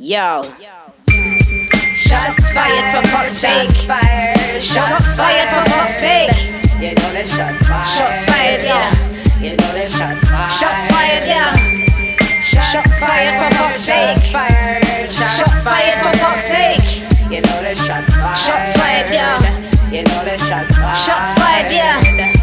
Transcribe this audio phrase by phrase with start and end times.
[0.00, 0.40] Yo.
[1.92, 3.68] Shots fired for fuck's sake.
[4.58, 6.32] Shots fired for fuck's sake.
[6.80, 7.84] You know that shots fired.
[7.84, 8.88] Shots fired, yeah.
[9.44, 10.56] You know that shots fired.
[10.56, 11.52] Shots fired, yeah.
[12.40, 14.24] Shots fired for fuck's sake.
[15.12, 17.04] Shots fired for fuck's sake.
[17.28, 18.38] You know that shots fired.
[18.40, 19.36] Shots fired, yeah.
[19.92, 20.96] You know that shots fired.
[20.96, 22.39] Shots fired, yeah.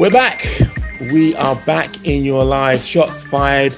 [0.00, 0.48] We're back.
[1.12, 2.86] We are back in your lives.
[2.86, 3.76] Shots fired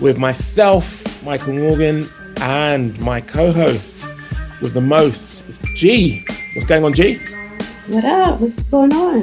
[0.00, 2.02] with myself, Michael Morgan,
[2.40, 4.12] and my co-host
[4.60, 5.48] with the most.
[5.48, 6.24] It's G.
[6.56, 7.18] What's going on, G?
[7.86, 8.40] What up?
[8.40, 9.22] What's going on?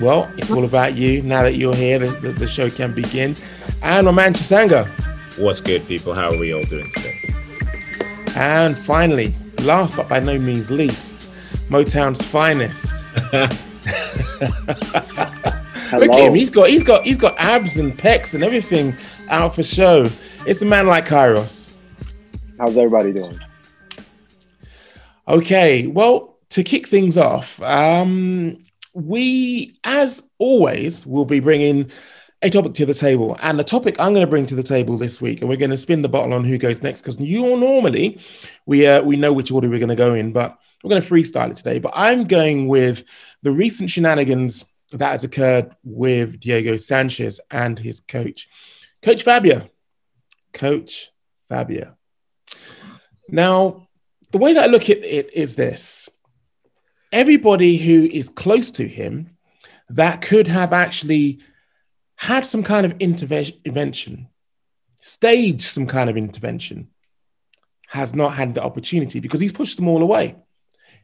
[0.00, 1.22] Well, it's all about you.
[1.22, 3.34] Now that you're here, the, the, the show can begin.
[3.82, 4.86] And my man Chisanga.
[5.42, 6.14] What's good, people?
[6.14, 7.18] How are we all doing today?
[8.36, 11.32] And finally, last but by no means least,
[11.68, 12.94] Motown's finest.
[15.92, 16.34] Look at him.
[16.34, 18.94] He's got he's got he's got abs and pecs and everything
[19.28, 20.08] out for show.
[20.46, 21.76] It's a man like Kairos.
[22.58, 23.38] How's everybody doing?
[25.26, 31.90] Okay, well, to kick things off, um, we, as always, will be bringing
[32.42, 33.36] a topic to the table.
[33.40, 35.70] And the topic I'm going to bring to the table this week, and we're going
[35.70, 38.20] to spin the bottle on who goes next, because you all normally
[38.66, 41.08] we uh, we know which order we're going to go in, but we're going to
[41.08, 41.78] freestyle it today.
[41.78, 43.04] But I'm going with
[43.42, 48.48] the recent shenanigans that has occurred with Diego Sanchez and his coach,
[49.02, 49.68] Coach Fabia.
[50.52, 51.10] Coach
[51.48, 51.96] Fabia.
[53.28, 53.88] Now,
[54.30, 56.08] the way that I look at it is this
[57.12, 59.36] everybody who is close to him
[59.88, 61.40] that could have actually
[62.16, 64.28] had some kind of intervention,
[64.96, 66.88] staged some kind of intervention,
[67.88, 70.36] has not had the opportunity because he's pushed them all away.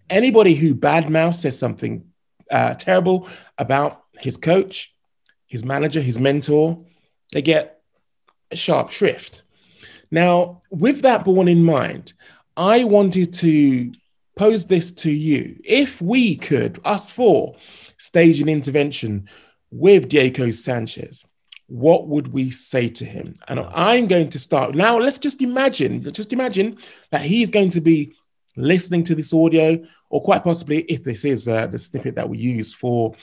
[0.08, 2.04] Anybody who badmouth says something
[2.50, 4.94] uh, terrible about his coach,
[5.46, 6.84] his manager, his mentor,
[7.32, 7.80] they get
[8.50, 9.42] a sharp shrift.
[10.10, 12.12] Now, with that borne in mind,
[12.56, 13.92] I wanted to
[14.36, 15.58] pose this to you.
[15.64, 17.56] If we could, us four,
[17.98, 19.28] stage an intervention
[19.70, 21.24] with Diego Sanchez,
[21.68, 23.34] what would we say to him?
[23.48, 24.98] And I'm going to start now.
[24.98, 26.78] Let's just imagine, just imagine
[27.10, 28.14] that he's going to be
[28.56, 32.38] listening to this audio, or quite possibly, if this is uh, the snippet that we
[32.38, 33.14] use for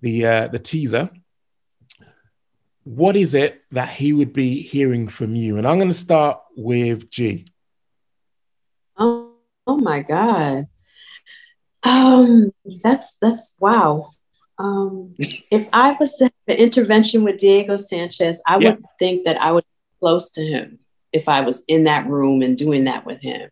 [0.00, 1.10] the uh, the teaser,
[2.84, 5.58] what is it that he would be hearing from you?
[5.58, 7.46] And I'm going to start with G.
[8.96, 9.32] Oh,
[9.66, 10.66] oh my God.
[11.82, 12.52] Um,
[12.82, 14.10] that's that's wow.
[14.58, 15.14] Um,
[15.50, 18.70] if I was to have an intervention with Diego Sanchez, I Yeah.
[18.70, 20.78] would think that I would be close to him
[21.12, 23.50] if I was in that room and doing that with him.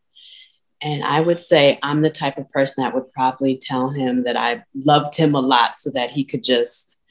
[0.82, 4.36] And I would say I'm the type of person that would probably tell him that
[4.36, 7.02] I loved him a lot so that he could just,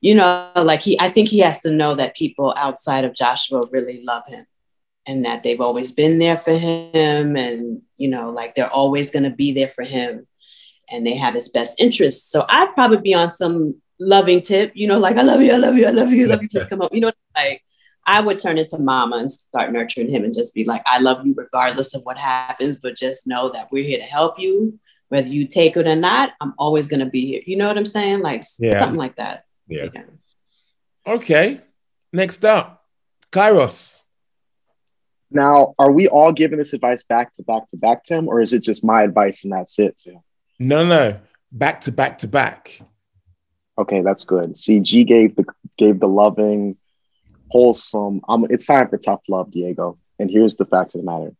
[0.00, 3.66] you know, like he, I think he has to know that people outside of Joshua
[3.70, 4.46] really love him
[5.06, 9.22] and that they've always been there for him and, you know, like they're always going
[9.22, 10.26] to be there for him
[10.90, 12.30] and they have his best interests.
[12.30, 15.56] So I'd probably be on some loving tip, you know, like I love you, I
[15.56, 16.92] love you, I love you, I love you, please come up.
[16.92, 17.62] You know, like
[18.06, 21.26] I would turn into mama and start nurturing him and just be like, I love
[21.26, 24.78] you regardless of what happens, but just know that we're here to help you.
[25.08, 27.42] Whether you take it or not, I'm always gonna be here.
[27.46, 28.20] You know what I'm saying?
[28.20, 28.78] Like Yeah.
[28.78, 29.44] something like that.
[29.68, 29.88] Yeah.
[31.06, 31.60] Okay.
[32.12, 32.84] Next up,
[33.32, 34.02] Kairos.
[35.30, 38.40] Now, are we all giving this advice back to back to back to him, or
[38.40, 39.98] is it just my advice and that's it?
[39.98, 40.20] To him?
[40.58, 41.20] No, no, no.
[41.52, 42.80] Back to back to back.
[43.78, 44.56] Okay, that's good.
[44.56, 45.44] See, G gave the
[45.76, 46.76] gave the loving,
[47.48, 48.20] wholesome.
[48.28, 49.98] Um, it's time for tough love, Diego.
[50.18, 51.34] And here's the fact of the matter: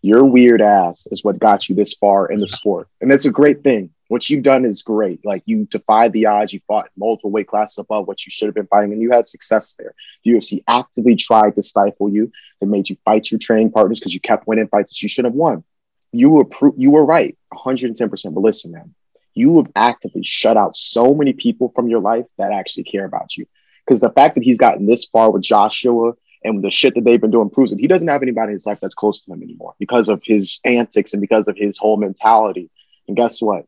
[0.00, 3.30] your weird ass is what got you this far in the sport, and that's a
[3.30, 3.90] great thing.
[4.08, 5.24] What you've done is great.
[5.24, 6.52] Like you defied the odds.
[6.52, 9.26] You fought multiple weight classes above what you should have been fighting, and you had
[9.26, 9.94] success there.
[10.24, 12.30] The UFC actively tried to stifle you.
[12.60, 15.24] They made you fight your training partners because you kept winning fights that you should
[15.24, 15.64] have won.
[16.12, 18.10] You were pro- you were right, 110.
[18.10, 18.94] percent But listen, man,
[19.34, 23.36] you have actively shut out so many people from your life that actually care about
[23.36, 23.46] you.
[23.86, 26.12] Because the fact that he's gotten this far with Joshua
[26.44, 28.66] and the shit that they've been doing proves that he doesn't have anybody in his
[28.66, 31.96] life that's close to him anymore because of his antics and because of his whole
[31.96, 32.70] mentality.
[33.08, 33.66] And guess what?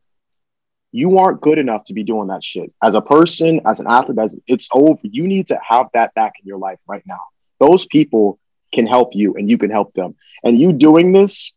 [0.91, 2.71] You aren't good enough to be doing that shit.
[2.81, 4.99] As a person, as an athlete, as it's over.
[5.03, 7.19] You need to have that back in your life right now.
[7.59, 8.39] Those people
[8.73, 10.15] can help you and you can help them.
[10.43, 11.53] And you doing this,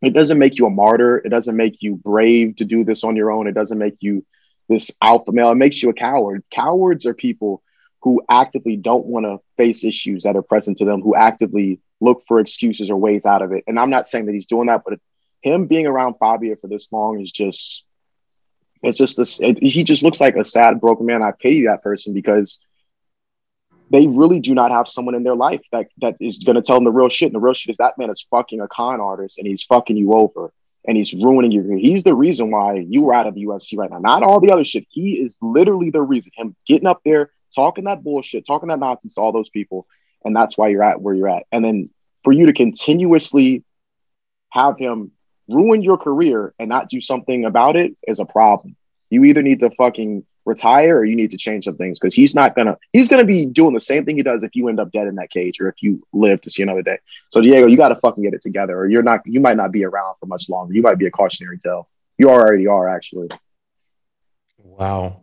[0.00, 1.18] it doesn't make you a martyr.
[1.18, 3.46] It doesn't make you brave to do this on your own.
[3.46, 4.24] It doesn't make you
[4.68, 5.50] this alpha male.
[5.50, 6.42] It makes you a coward.
[6.50, 7.62] Cowards are people
[8.02, 12.24] who actively don't want to face issues that are present to them, who actively look
[12.26, 13.64] for excuses or ways out of it.
[13.66, 14.98] And I'm not saying that he's doing that, but
[15.40, 17.84] him being around Fabia for this long is just,
[18.82, 21.22] it's just this, it, he just looks like a sad, broken man.
[21.22, 22.60] I pity that person because
[23.90, 26.76] they really do not have someone in their life that, that is going to tell
[26.76, 27.26] them the real shit.
[27.26, 29.96] And the real shit is that man is fucking a con artist and he's fucking
[29.96, 30.52] you over
[30.86, 31.76] and he's ruining you.
[31.76, 33.98] He's the reason why you are out of the UFC right now.
[33.98, 34.86] Not all the other shit.
[34.90, 36.32] He is literally the reason.
[36.34, 39.86] Him getting up there, talking that bullshit, talking that nonsense to all those people,
[40.24, 41.44] and that's why you're at where you're at.
[41.52, 41.90] And then
[42.24, 43.64] for you to continuously
[44.50, 45.12] have him
[45.48, 48.76] ruin your career and not do something about it is a problem.
[49.10, 52.34] You either need to fucking retire or you need to change some things because he's
[52.34, 54.90] not gonna he's gonna be doing the same thing he does if you end up
[54.90, 56.98] dead in that cage or if you live to see another day.
[57.30, 59.84] So Diego, you gotta fucking get it together or you're not you might not be
[59.84, 60.74] around for much longer.
[60.74, 61.88] You might be a cautionary tale.
[62.18, 63.28] You already are actually.
[64.58, 65.22] Wow.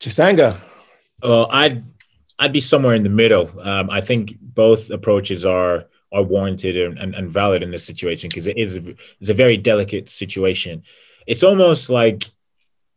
[0.00, 0.58] Chisanga.
[1.22, 1.84] Uh, I'd
[2.38, 3.50] I'd be somewhere in the middle.
[3.60, 8.28] Um, I think both approaches are are warranted and, and, and valid in this situation
[8.28, 10.82] because it is a, it's a very delicate situation.
[11.26, 12.30] It's almost like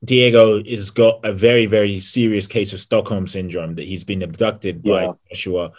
[0.04, 4.82] Diego has got a very, very serious case of Stockholm syndrome that he's been abducted
[4.84, 5.08] yeah.
[5.08, 5.72] by Joshua,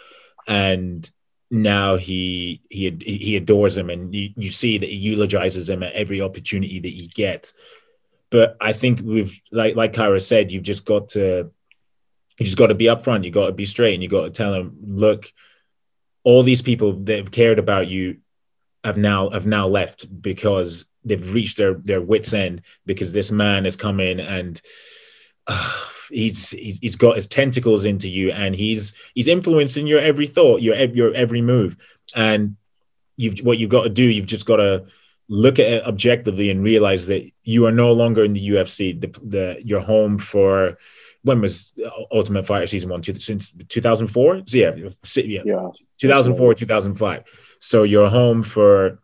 [0.47, 1.09] and
[1.49, 5.93] now he he he adores him, and you, you see that he eulogizes him at
[5.93, 7.53] every opportunity that he gets.
[8.29, 11.51] But I think we've like like Kyra said, you've just got to
[12.41, 13.23] you just got to be upfront.
[13.23, 15.31] You got to be straight, and you got to tell them, look,
[16.23, 18.17] all these people that have cared about you
[18.83, 23.65] have now have now left because they've reached their their wits end because this man
[23.65, 24.61] has come in and
[25.47, 25.79] uh,
[26.09, 30.75] he's he's got his tentacles into you and he's he's influencing your every thought your
[30.75, 31.77] your every move
[32.15, 32.57] and
[33.17, 34.85] you've what you've got to do you've just got to
[35.29, 39.07] look at it objectively and realize that you are no longer in the UFC the
[39.23, 40.77] the you're home for
[41.23, 41.71] when was
[42.11, 45.69] Ultimate Fighter season one two, since 2004 so yeah yeah, yeah.
[45.99, 47.23] 2004 2005
[47.59, 48.99] so you're home for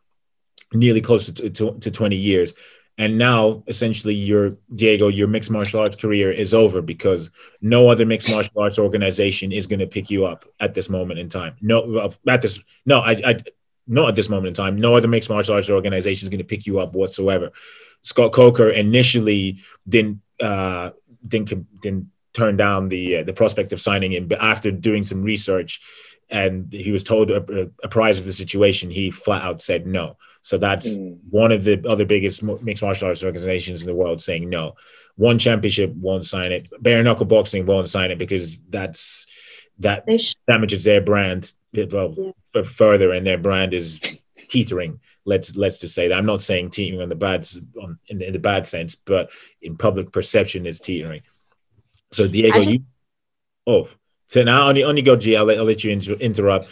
[0.73, 2.53] nearly close to, to, to 20 years.
[2.99, 7.29] And now, essentially, your Diego, your mixed martial arts career is over because
[7.61, 11.19] no other mixed martial arts organization is going to pick you up at this moment
[11.19, 11.55] in time.
[11.61, 13.43] No, at this, no, I, I,
[13.85, 14.77] not at this moment in time.
[14.77, 17.51] No other mixed martial arts organization is going to pick you up whatsoever.
[18.01, 20.91] Scott Coker initially didn't uh,
[21.25, 25.23] didn't didn't turn down the uh, the prospect of signing him, but after doing some
[25.23, 25.81] research,
[26.29, 30.17] and he was told apprised of the situation, he flat out said no.
[30.41, 31.17] So that's mm.
[31.29, 34.75] one of the other biggest mixed martial arts organizations in the world saying no.
[35.15, 36.69] One championship won't sign it.
[36.81, 39.25] Bare knuckle boxing won't sign it because that's
[39.79, 40.05] that
[40.47, 42.63] damages their brand well, yeah.
[42.63, 43.99] further, and their brand is
[44.47, 44.99] teetering.
[45.27, 46.17] Let's let's just say that.
[46.17, 47.47] I'm not saying teetering on the bad
[47.79, 49.29] on in, in the bad sense, but
[49.61, 51.21] in public perception is teetering.
[52.11, 52.79] So Diego, just, you
[53.67, 53.89] oh
[54.29, 55.35] so now on you, go, G.
[55.35, 56.67] I'll let, I'll let you inter- interrupt.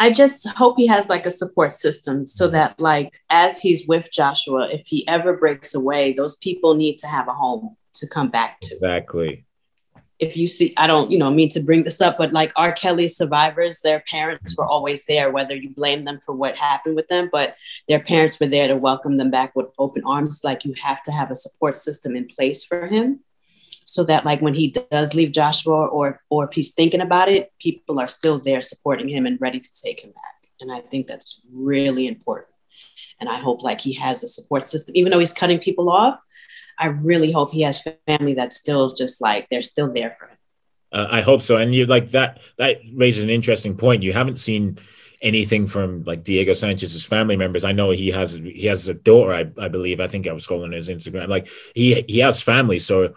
[0.00, 2.54] I just hope he has like a support system so mm-hmm.
[2.54, 7.06] that like as he's with Joshua, if he ever breaks away, those people need to
[7.06, 8.74] have a home to come back to.
[8.74, 9.44] Exactly.
[10.18, 12.72] If you see, I don't, you know, mean to bring this up, but like R.
[12.72, 17.06] Kelly survivors, their parents were always there, whether you blame them for what happened with
[17.08, 17.56] them, but
[17.86, 20.42] their parents were there to welcome them back with open arms.
[20.42, 23.20] Like you have to have a support system in place for him
[23.88, 27.52] so that like when he does leave Joshua or or if he's thinking about it,
[27.58, 30.50] people are still there supporting him and ready to take him back.
[30.60, 32.48] And I think that's really important.
[33.18, 36.20] And I hope like he has a support system, even though he's cutting people off.
[36.78, 40.36] I really hope he has family that's still just like they're still there for him.
[40.92, 41.56] Uh, I hope so.
[41.56, 44.02] And you like that that raises an interesting point.
[44.02, 44.78] You haven't seen
[45.20, 47.64] anything from like Diego Sanchez's family members.
[47.64, 50.00] I know he has he has a daughter, I, I believe.
[50.00, 51.28] I think I was scrolling his Instagram.
[51.28, 53.10] Like he he has family, so yeah,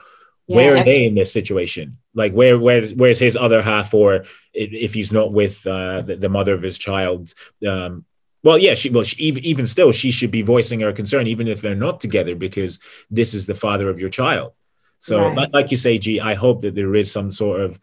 [0.55, 1.97] where are they in this situation?
[2.13, 6.29] Like where where where's his other half, or if he's not with uh, the, the,
[6.29, 7.33] mother of his child?
[7.67, 8.05] Um,
[8.43, 11.47] well, yeah, she well she, even even still she should be voicing her concern, even
[11.47, 12.79] if they're not together, because
[13.09, 14.53] this is the father of your child.
[14.99, 15.37] So, right.
[15.37, 17.79] like, like you say, G, I hope that there is some sort of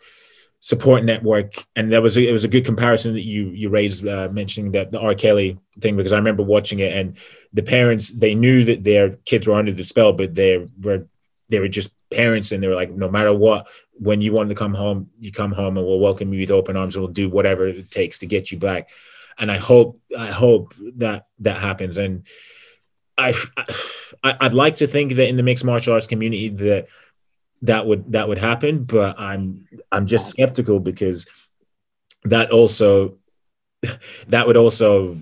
[0.60, 4.06] support network and that was a, it was a good comparison that you you raised
[4.06, 7.16] uh, mentioning that the R Kelly thing because I remember watching it and
[7.52, 11.06] the parents they knew that their kids were under the spell but they were
[11.48, 14.54] they were just parents and they were like, no matter what, when you want to
[14.54, 17.28] come home, you come home and we'll welcome you with open arms and we'll do
[17.28, 18.88] whatever it takes to get you back.
[19.38, 21.96] And I hope, I hope that that happens.
[21.96, 22.26] And
[23.16, 23.34] I,
[24.22, 26.88] I I'd like to think that in the mixed martial arts community that
[27.62, 31.26] that would that would happen, but I'm I'm just skeptical because
[32.24, 33.18] that also
[34.28, 35.18] that would also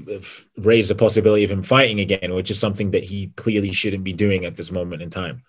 [0.57, 4.13] raise the possibility of him fighting again, which is something that he clearly shouldn't be
[4.13, 5.43] doing at this moment in time.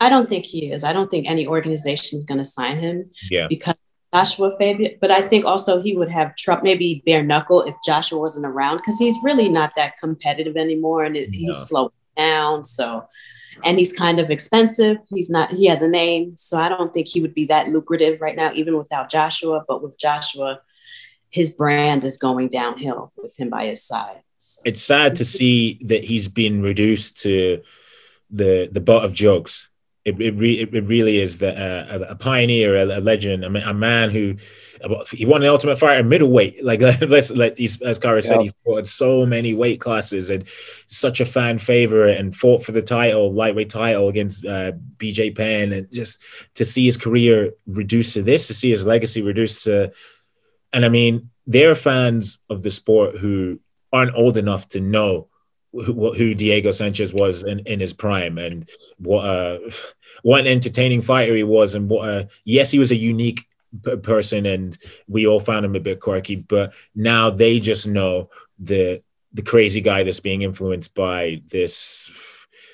[0.00, 0.82] I don't think he is.
[0.82, 3.48] I don't think any organization is going to sign him Yeah.
[3.48, 3.76] because
[4.14, 4.90] Joshua Fabia.
[5.00, 8.78] But I think also he would have trouble, maybe bare knuckle if Joshua wasn't around
[8.78, 11.38] because he's really not that competitive anymore and it, No.
[11.38, 12.64] he's slowing down.
[12.64, 13.04] So,
[13.64, 14.98] and he's kind of expensive.
[15.08, 16.36] He's not, he has a name.
[16.36, 19.64] So I don't think he would be that lucrative right now, even without Joshua.
[19.66, 20.60] But with Joshua,
[21.30, 24.22] his brand is going downhill with him by his side.
[24.38, 24.62] So.
[24.64, 27.62] It's sad to see that he's been reduced to
[28.30, 29.69] the the butt of jokes.
[30.10, 33.74] It it, re, it really is the, uh, a, pioneer, a, a legend, a, a
[33.74, 34.36] man who
[35.12, 36.64] he won the Ultimate Fighter middleweight.
[36.70, 38.42] Like let's like he's, as Kara said, Yeah.
[38.42, 40.44] he fought so many weight classes and
[40.86, 45.72] such a fan favorite, and fought for the title, lightweight title against uh, BJ Penn,
[45.72, 46.20] and just
[46.54, 49.92] to see his career reduced to this, to see his legacy reduced to,
[50.72, 53.58] and I mean, there are fans of the sport who
[53.92, 55.29] aren't old enough to know
[55.72, 59.72] who, who Diego Sanchez was in, in his prime and what a
[60.22, 63.46] what an entertaining fighter he was and what a yes he was a unique
[63.84, 64.76] p- person and
[65.08, 69.80] we all found him a bit quirky but now they just know the the crazy
[69.80, 72.10] guy that's being influenced by this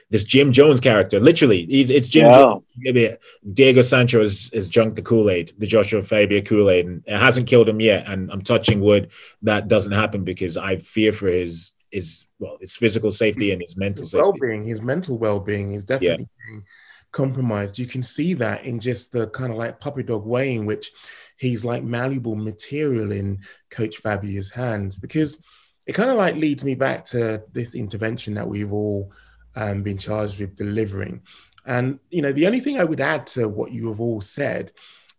[0.09, 2.37] this Jim Jones character literally it's Jim Yeah.
[2.37, 3.17] Jones maybe
[3.53, 7.69] Diego Sancho has, is drunk the Kool-Aid, the Joshua Fabia Kool-Aid, and it hasn't killed
[7.69, 8.07] him yet.
[8.07, 9.11] And I'm touching wood
[9.43, 13.77] that doesn't happen because I fear for his his well, his physical safety and his
[13.77, 14.23] mental his safety.
[14.23, 16.65] well-being, his mental well-being is definitely being
[17.13, 17.79] compromised.
[17.79, 20.91] You can see that in just the kind of like puppy dog way in which
[21.39, 23.41] he's like malleable material in
[23.71, 25.43] Coach Fabia's hands, because
[25.87, 29.13] it kind of like leads me back to this intervention that we've all
[29.55, 31.23] um, been charged with delivering.
[31.65, 34.73] And you know, the only thing I would add to what you have all said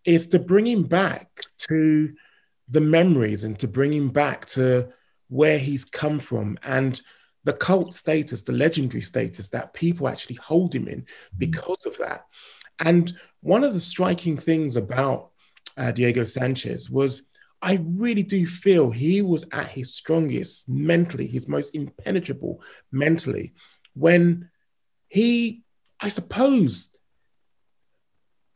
[0.05, 1.29] is to bring him back
[1.69, 2.13] to
[2.69, 4.89] the memories and to bring him back to
[5.29, 7.01] where he's come from and
[7.43, 11.05] the cult status, the legendary status that people actually hold him in
[11.37, 12.25] because of that.
[12.79, 15.31] And one of the striking things about
[15.77, 17.23] uh, Diego Sanchez was
[17.61, 23.53] I really do feel he was at his strongest mentally, his most impenetrable mentally,
[23.93, 24.49] when
[25.07, 25.63] he,
[25.99, 26.91] I suppose,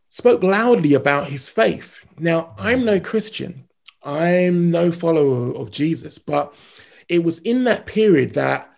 [0.08, 2.04] spoke loudly about his faith.
[2.18, 3.68] Now, I'm no Christian,
[4.04, 6.54] I'm no follower of Jesus, but
[7.08, 8.68] it was in that period that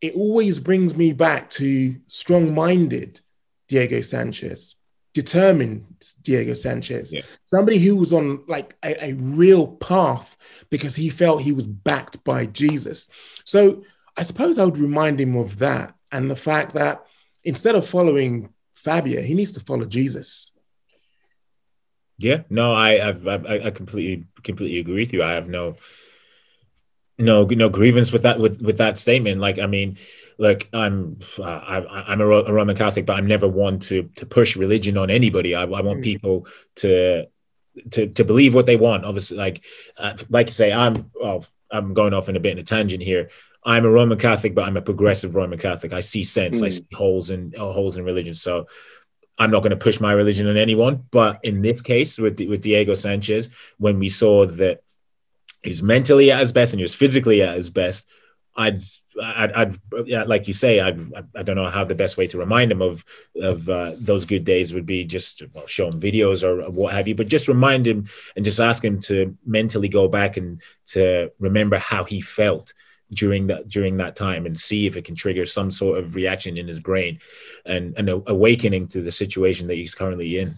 [0.00, 3.20] it always brings me back to strong minded
[3.68, 4.76] Diego Sanchez,
[5.14, 5.84] determined
[6.22, 7.22] Diego Sanchez, Yeah.
[7.44, 10.36] somebody who was on like a, a real path
[10.70, 13.08] because he felt he was backed by Jesus.
[13.44, 13.82] So
[14.16, 17.04] I suppose I would remind him of that and the fact that
[17.44, 20.52] instead of following Fabia, he needs to follow Jesus.
[22.18, 25.22] Yeah, no, I I've, I I completely completely agree with you.
[25.22, 25.76] I have no
[27.16, 29.40] no no grievance with that with with that statement.
[29.40, 29.98] Like, I mean,
[30.38, 34.56] like I'm uh, I, I'm a, Roman Catholic, but I'm never one to to push
[34.56, 35.54] religion on anybody.
[35.54, 36.04] I, I want Mm.
[36.04, 36.46] people
[36.76, 37.26] to
[37.92, 39.04] to to believe what they want.
[39.04, 39.64] Obviously, like
[39.96, 43.02] uh, like you say, I'm well, I'm going off in a bit in a tangent
[43.02, 43.30] here.
[43.64, 45.92] I'm a Roman Catholic, but I'm a progressive Roman Catholic.
[45.92, 46.62] I see sense.
[46.62, 46.72] I Mm.
[46.72, 48.34] see holes in uh, holes in religion.
[48.34, 48.66] So
[49.38, 51.04] I'm not going to push my religion on anyone.
[51.10, 54.82] But in this case, with with Diego Sanchez, when we saw that
[55.62, 58.06] he's mentally at his best and he was physically at his best,
[58.56, 58.78] I'd
[59.20, 61.00] I'd, I'd like you say, I'd,
[61.34, 63.04] I don't know how the best way to remind him of
[63.40, 67.08] of uh, those good days would be just well, show him videos or what have
[67.08, 71.32] you, but just remind him and just ask him to mentally go back and to
[71.38, 72.72] remember how he felt
[73.12, 76.58] during that during that time and see if it can trigger some sort of reaction
[76.58, 77.18] in his brain
[77.64, 80.56] and an awakening to the situation that he's currently in.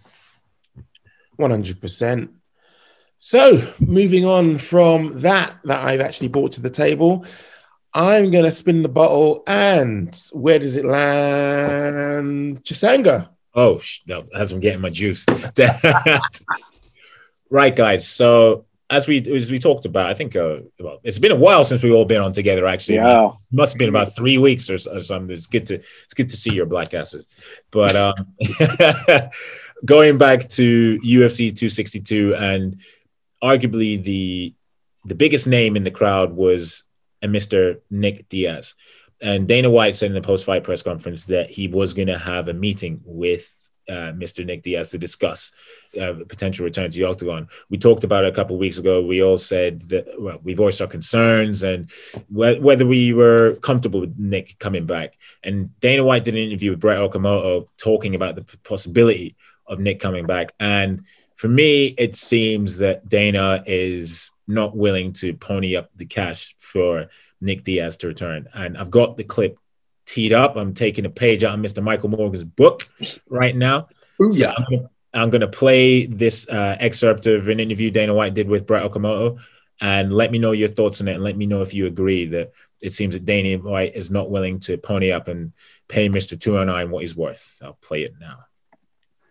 [1.39, 2.29] 100%.
[3.19, 7.27] So, moving on from that, that I've actually brought to the table,
[7.93, 9.43] I'm going to spin the bottle.
[9.47, 12.65] And where does it land?
[12.65, 13.29] Chisanga.
[13.55, 15.27] Oh, sh- no, as I'm getting my juice.
[17.51, 18.09] right, guys.
[18.09, 21.65] So as we as we talked about, I think uh, well, it's been a while
[21.65, 22.67] since we've all been on together.
[22.67, 23.31] Actually, Yeah.
[23.53, 25.31] must have been about three weeks or, or something.
[25.35, 27.29] It's good to it's good to see your black asses.
[27.71, 28.15] But um,
[29.85, 32.81] going back to UFC 262, and
[33.43, 34.55] arguably the
[35.05, 36.85] the biggest name in the crowd was
[37.23, 37.81] a Mr.
[37.91, 38.75] Nick Diaz.
[39.23, 42.19] And Dana White said in the post fight press conference that he was going to
[42.19, 43.53] have a meeting with
[43.89, 44.45] uh, Mr.
[44.45, 45.53] Nick Diaz to discuss
[46.01, 47.49] uh, potential return to the octagon.
[47.69, 49.03] We talked about it a couple weeks ago.
[49.05, 51.91] We all said that well, we voiced our concerns and
[52.29, 55.17] wh- whether we were comfortable with Nick coming back.
[55.43, 60.01] And Dana White did an interview with Brett Okamoto talking about the possibility of Nick
[60.01, 60.53] coming back.
[60.61, 61.05] And
[61.37, 67.09] for me, it seems that Dana is not willing to pony up the cash for
[67.41, 68.49] Nick Diaz to return.
[68.53, 69.59] And I've got the clip
[70.11, 70.57] teed up.
[70.57, 71.83] I'm taking a page out of Mr.
[71.83, 72.89] Michael Morgan's book
[73.29, 73.89] right now.
[74.23, 74.53] Ooh, So yeah.
[74.57, 78.67] I'm gonna, I'm gonna play this uh, excerpt of an interview Dana White did with
[78.67, 79.39] Brett Okamoto,
[79.81, 82.27] and let me know your thoughts on it, and let me know if you agree
[82.27, 85.53] that it seems that Dana White is not willing to pony up and
[85.89, 86.39] pay Mr.
[86.41, 87.61] 209 what he's worth.
[87.63, 88.39] I'll play it now.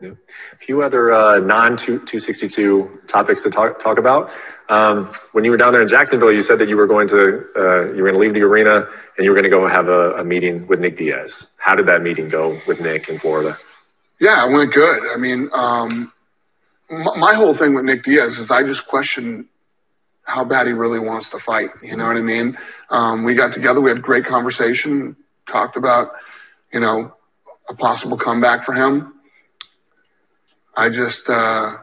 [0.02, 0.16] A
[0.62, 4.32] few other uh, non 262 topics to talk, talk about.
[4.70, 7.18] Um, when you were down there in Jacksonville, you said that you were going to
[7.56, 9.88] uh, you were going to leave the arena and you were going to go have
[9.88, 11.48] a, a meeting with Nick Diaz.
[11.58, 13.58] How did that meeting go with Nick in Florida?
[14.20, 15.12] Yeah, it went good.
[15.12, 16.14] I mean, um,
[16.90, 19.48] my, my whole thing with Nick Diaz is I just question
[20.24, 21.72] how bad he really wants to fight.
[21.82, 22.58] You know what I mean?
[22.92, 25.16] Um, we got together, we had great conversation,
[25.48, 26.12] talked about,
[26.72, 27.16] you know,
[27.68, 29.14] a possible comeback for him.
[30.76, 31.78] I just, uh,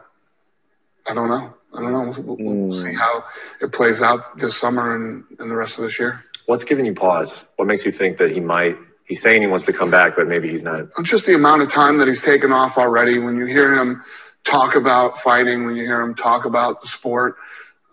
[1.05, 1.53] I don't know.
[1.77, 2.13] I don't know.
[2.23, 3.23] We'll, we'll- we'll see how
[3.61, 6.23] it plays out this summer and, and the rest of this year.
[6.47, 7.45] What's giving you pause?
[7.57, 8.77] What makes you think that he might?
[9.05, 10.87] He's saying he wants to come back, but maybe he's not.
[11.03, 13.19] just the amount of time that he's taken off already.
[13.19, 14.03] When you hear him
[14.43, 17.35] talk about fighting, when you hear him talk about the sport,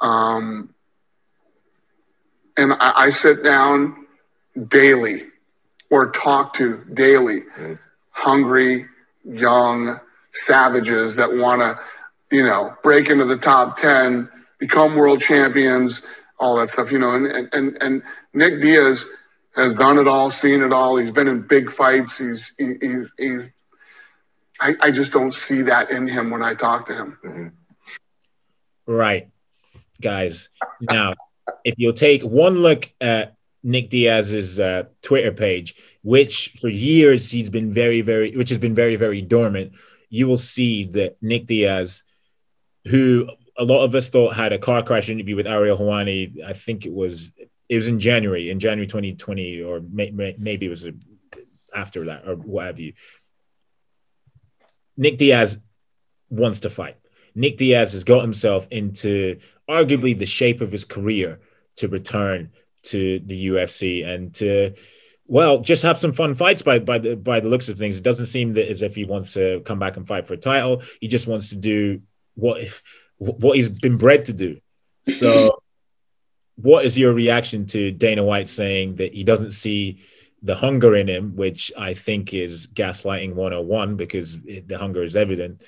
[0.00, 0.71] um,
[2.57, 4.07] and I, I sit down
[4.69, 5.25] daily
[5.91, 7.79] or talk to daily Mhm.
[8.11, 8.87] hungry,
[9.25, 10.00] young
[10.33, 11.79] savages that want to,
[12.35, 16.03] you know, break into the top 10, become world champions,
[16.37, 19.05] all that stuff, you know, and, and, and, and Nick Diaz
[19.55, 20.97] has done it all, seen it all.
[20.97, 22.19] He's been in big fights.
[22.19, 23.50] He's, he, he's, he's,
[24.61, 27.53] I, I just don't see that in him when I talk to him.
[28.85, 29.29] Right,
[30.00, 30.49] guys.
[30.81, 31.14] Now,
[31.62, 37.49] if you'll take one look at Nick Diaz's uh, Twitter page, which for years he's
[37.49, 39.75] been very, very, which has been very, very dormant,
[40.09, 42.03] you will see that Nick Diaz,
[42.87, 46.53] who a lot of us thought had a car crash interview with Ariel Helwani, I
[46.53, 47.33] think it was
[47.69, 50.87] it was in January, in January 2020, or may, may, maybe it was
[51.75, 52.93] after that or what have you.
[54.97, 55.59] Nick Diaz
[56.29, 56.97] wants to fight.
[57.35, 61.41] Nick Diaz has got himself into arguably the shape of his career
[61.76, 62.51] to return
[62.83, 64.75] to the UFC and to
[65.27, 67.97] well just have some fun fights by by the by the looks of things.
[67.97, 70.38] It doesn't seem that as if he wants to come back and fight for a
[70.38, 70.83] title.
[71.01, 72.03] He just wants to do
[72.35, 72.62] what
[73.18, 74.61] what he's been bred to do.
[75.03, 75.61] So
[76.57, 80.03] what is your reaction to Dana White saying that he doesn't see
[80.42, 85.16] the hunger in him, which I think is gaslighting 101 because it, the hunger is
[85.16, 85.62] evident.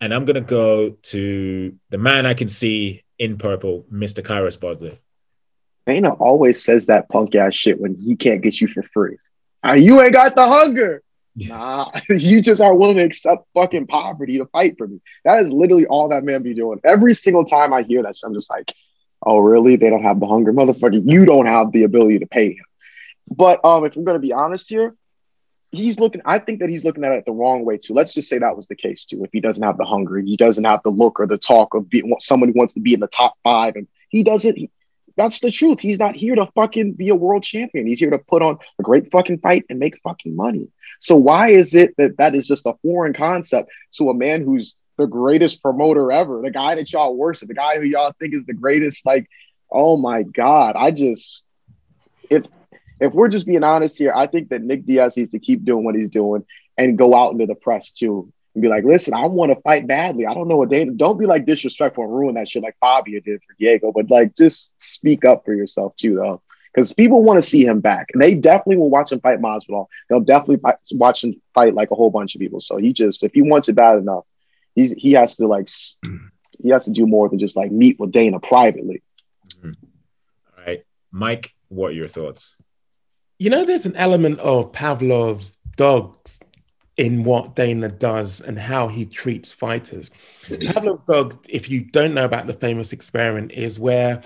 [0.00, 4.22] And I'm going to go to the man I can see in purple, Mr.
[4.22, 4.98] Kairos Butler.
[5.86, 9.16] Dana always says that punk ass shit when he can't get you for free.
[9.76, 11.03] You ain't got the hunger.
[11.36, 15.00] Nah, you just aren't willing to accept fucking poverty to fight for me.
[15.24, 16.80] That is literally all that man be doing.
[16.84, 18.72] Every single time I hear that, shit, I'm just like,
[19.22, 19.76] oh, really?
[19.76, 21.02] They don't have the hunger, motherfucker.
[21.04, 22.64] You don't have the ability to pay him.
[23.28, 24.94] But um, if we're gonna be honest here,
[25.72, 26.22] he's looking.
[26.24, 27.94] I think that he's looking at it the wrong way too.
[27.94, 29.24] Let's just say that was the case too.
[29.24, 31.88] If he doesn't have the hunger, he doesn't have the look or the talk of
[31.88, 34.56] being someone who wants to be in the top five, and he doesn't.
[34.56, 34.70] He,
[35.16, 35.80] that's the truth.
[35.80, 37.86] He's not here to fucking be a world champion.
[37.86, 40.70] He's here to put on a great fucking fight and make fucking money.
[41.04, 44.76] So why is it that that is just a foreign concept to a man who's
[44.96, 48.46] the greatest promoter ever, the guy that y'all worship, the guy who y'all think is
[48.46, 49.04] the greatest?
[49.04, 49.28] Like,
[49.70, 51.44] oh my god, I just
[52.30, 52.44] if
[53.00, 55.84] if we're just being honest here, I think that Nick Diaz needs to keep doing
[55.84, 56.46] what he's doing
[56.78, 59.86] and go out into the press too and be like, listen, I want to fight
[59.86, 60.24] badly.
[60.24, 63.20] I don't know what they don't be like disrespectful and ruin that shit like Fabia
[63.20, 66.40] did for Diego, but like just speak up for yourself too, though.
[66.74, 68.08] Because people want to see him back.
[68.12, 69.86] And they definitely will watch him fight Masvidal.
[70.08, 72.60] They'll definitely fight, watch him fight like a whole bunch of people.
[72.60, 74.24] So he just, if he wants it bad enough,
[74.74, 76.26] he's he has to like s- mm-hmm.
[76.60, 79.02] he has to do more than just like meet with Dana privately.
[79.56, 79.72] Mm-hmm.
[80.58, 80.84] All right.
[81.12, 82.56] Mike, what are your thoughts?
[83.38, 86.40] You know, there's an element of Pavlov's dogs
[86.96, 90.10] in what Dana does and how he treats fighters.
[90.46, 90.72] Mm-hmm.
[90.72, 94.22] Pavlov's dog, if you don't know about the famous experiment, is where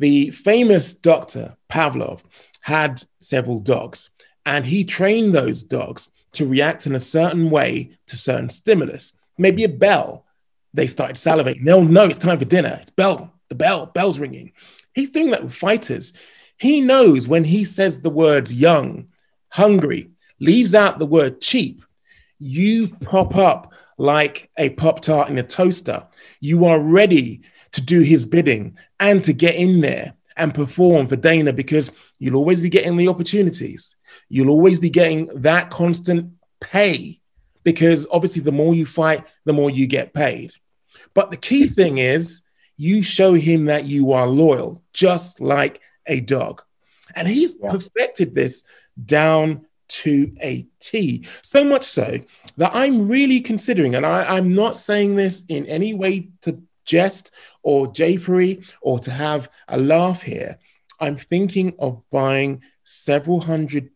[0.00, 2.22] the famous doctor Pavlov
[2.62, 4.10] had several dogs
[4.46, 9.62] and he trained those dogs to react in a certain way to certain stimulus, maybe
[9.62, 10.24] a bell.
[10.72, 11.64] They started salivating.
[11.64, 12.78] They'll know it's time for dinner.
[12.80, 14.52] It's bell, the bell, bell's ringing.
[14.94, 16.14] He's doing that with fighters.
[16.56, 19.08] He knows when he says the words young,
[19.50, 21.84] hungry, leaves out the word cheap,
[22.38, 26.06] you pop up like a Pop Tart in a toaster.
[26.40, 31.16] You are ready to do his bidding and to get in there and perform for
[31.16, 33.96] Dana because you'll always be getting the opportunities.
[34.28, 37.20] You'll always be getting that constant pay
[37.62, 40.54] because obviously the more you fight, the more you get paid.
[41.14, 42.42] But the key thing is
[42.76, 46.62] you show him that you are loyal, just like a dog.
[47.14, 47.70] And he's Yeah.
[47.70, 48.64] perfected this
[49.04, 51.26] down to a T.
[51.42, 52.20] So much so
[52.56, 57.30] that I'm really considering, and I, I'm not saying this in any way to jest
[57.62, 60.58] or japery or to have a laugh here.
[60.98, 63.90] I'm thinking of buying several hundred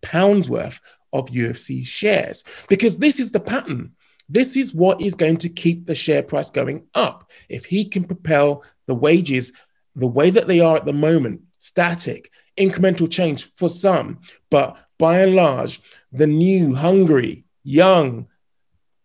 [0.00, 0.80] pounds worth
[1.12, 3.92] of UFC shares because this is the pattern.
[4.30, 7.30] This is what is going to keep the share price going up.
[7.48, 9.52] If he can propel the wages
[9.94, 15.20] the way that they are at the moment, static, incremental change for some, but by
[15.20, 15.80] and large,
[16.12, 18.28] the new, hungry, young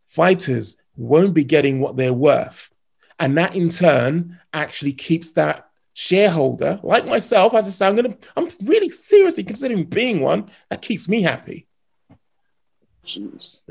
[0.08, 2.73] fighters won't be getting what they're worth.
[3.20, 8.18] And that in turn actually keeps that shareholder, like myself, as I say, I'm gonna,
[8.36, 11.68] I'm really seriously considering being one, that keeps me happy.
[13.06, 13.62] Jeez.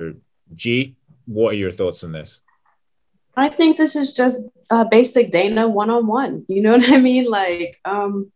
[0.55, 2.40] G, what are your thoughts on this?
[3.37, 6.44] I think this is just uh, basic Dana one on one.
[6.48, 7.24] You know what I mean?
[7.31, 8.31] Like, um,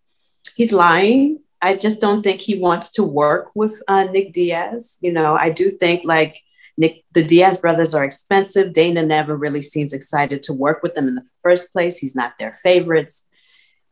[0.57, 1.41] he's lying.
[1.63, 4.99] I just don't think he wants to work with uh, Nick Diaz.
[5.01, 6.43] You know, I do think like
[6.79, 8.73] Nick, the Diaz brothers are expensive.
[8.73, 11.99] Dana never really seems excited to work with them in the first place.
[11.99, 13.29] He's not their favorites.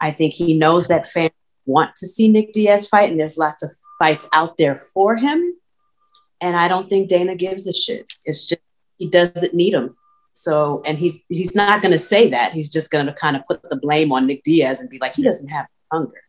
[0.01, 1.33] I think he knows that fans
[1.67, 5.55] want to see Nick Diaz fight, and there's lots of fights out there for him.
[6.41, 8.13] And I don't think Dana gives a shit.
[8.25, 8.61] It's just
[8.99, 9.97] he doesn't need him.
[10.33, 12.53] So, and he's he's not going to say that.
[12.53, 15.15] He's just going to kind of put the blame on Nick Diaz and be like,
[15.15, 16.21] he doesn't have hunger.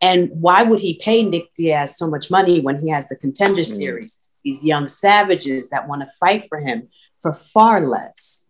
[0.00, 3.62] And why would he pay Nick Diaz so much money when he has the contender
[3.62, 3.66] mm.
[3.66, 4.20] series?
[4.46, 6.88] These young savages that want to fight for him
[7.20, 8.48] for far less.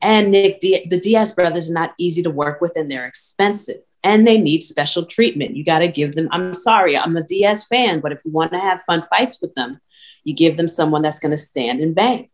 [0.00, 3.82] And Nick, Di- the Diaz brothers are not easy to work with, and they're expensive,
[4.02, 5.56] and they need special treatment.
[5.56, 6.28] You got to give them.
[6.30, 9.54] I'm sorry, I'm a Diaz fan, but if you want to have fun fights with
[9.54, 9.80] them,
[10.24, 12.30] you give them someone that's going to stand and bang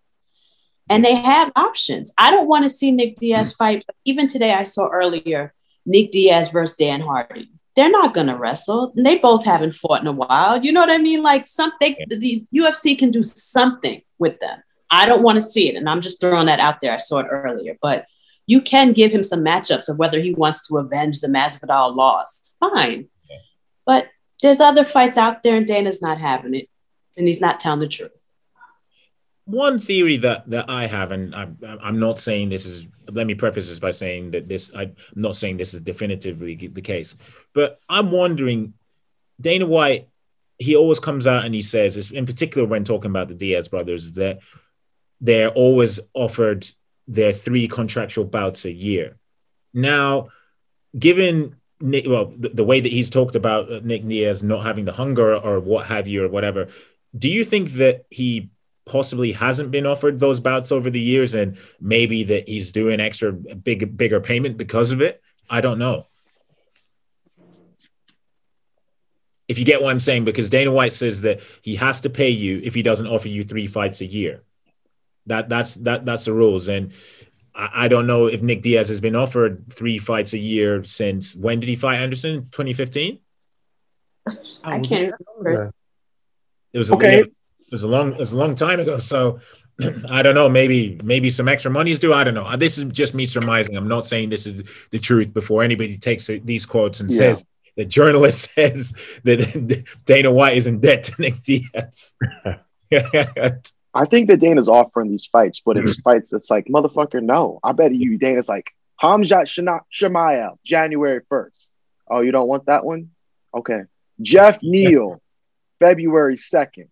[0.88, 2.12] and they have options.
[2.18, 3.84] I don't want to see Nick Diaz fight.
[3.86, 5.54] But even today, I saw earlier
[5.86, 7.50] Nick Diaz versus Dan Hardy.
[7.74, 8.92] They're not going to wrestle.
[8.96, 10.62] And they both haven't fought in a while.
[10.62, 11.22] You know what I mean?
[11.22, 14.62] Like something, the, the UFC can do something with them.
[14.90, 15.76] I don't want to see it.
[15.76, 16.92] And I'm just throwing that out there.
[16.92, 17.76] I saw it earlier.
[17.80, 18.06] But
[18.46, 22.54] you can give him some matchups of whether he wants to avenge the Masvidal loss.
[22.60, 23.08] Fine.
[23.86, 24.08] But
[24.42, 26.68] there's other fights out there, and Dana's not having it.
[27.16, 28.31] And he's not telling the truth.
[29.44, 32.88] One theory that that I have, and I'm, I'm not saying this is.
[33.10, 34.70] Let me preface this by saying that this.
[34.74, 37.16] I'm not saying this is definitively the case,
[37.52, 38.74] but I'm wondering,
[39.40, 40.08] Dana White.
[40.58, 44.12] He always comes out and he says, in particular when talking about the Diaz brothers,
[44.12, 44.38] that
[45.20, 46.68] they're always offered
[47.08, 49.16] their three contractual bouts a year.
[49.74, 50.28] Now,
[50.96, 54.84] given Nick, well, the, the way that he's talked about uh, Nick Diaz not having
[54.84, 56.68] the hunger or what have you or whatever,
[57.16, 58.50] do you think that he
[58.84, 63.32] possibly hasn't been offered those bouts over the years and maybe that he's doing extra
[63.32, 65.22] big bigger payment because of it?
[65.48, 66.06] I don't know.
[69.48, 72.30] If you get what I'm saying, because Dana White says that he has to pay
[72.30, 74.42] you if he doesn't offer you three fights a year.
[75.26, 76.68] That that's that that's the rules.
[76.68, 76.92] And
[77.54, 81.36] I, I don't know if Nick Diaz has been offered three fights a year since
[81.36, 82.42] when did he fight Anderson?
[82.50, 83.18] 2015?
[84.64, 85.72] I can't remember.
[86.72, 87.24] It was a, Okay.
[87.72, 88.98] It was a long it was a long time ago.
[88.98, 89.40] So
[90.10, 90.50] I don't know.
[90.50, 92.12] Maybe maybe some extra money is due.
[92.12, 92.44] I don't know.
[92.44, 93.76] Uh, this is just me surmising.
[93.76, 95.32] I'm not saying this is the truth.
[95.32, 97.16] Before anybody takes uh, these quotes and Yeah.
[97.16, 98.92] says the journalist says
[99.24, 102.14] that Dana White is in debt to Nick Diaz.
[103.94, 106.10] I think that Dana's offering these fights, but it's mm-hmm.
[106.10, 107.58] fights that's like, motherfucker, no.
[107.62, 108.70] I bet you Dana's like,
[109.02, 109.46] Hamzat
[109.92, 111.70] Chimaev, January 1st.
[112.10, 113.10] Oh, you don't want that one?
[113.54, 113.82] Okay.
[114.20, 115.20] Geoff Neal,
[115.80, 116.88] February 2nd.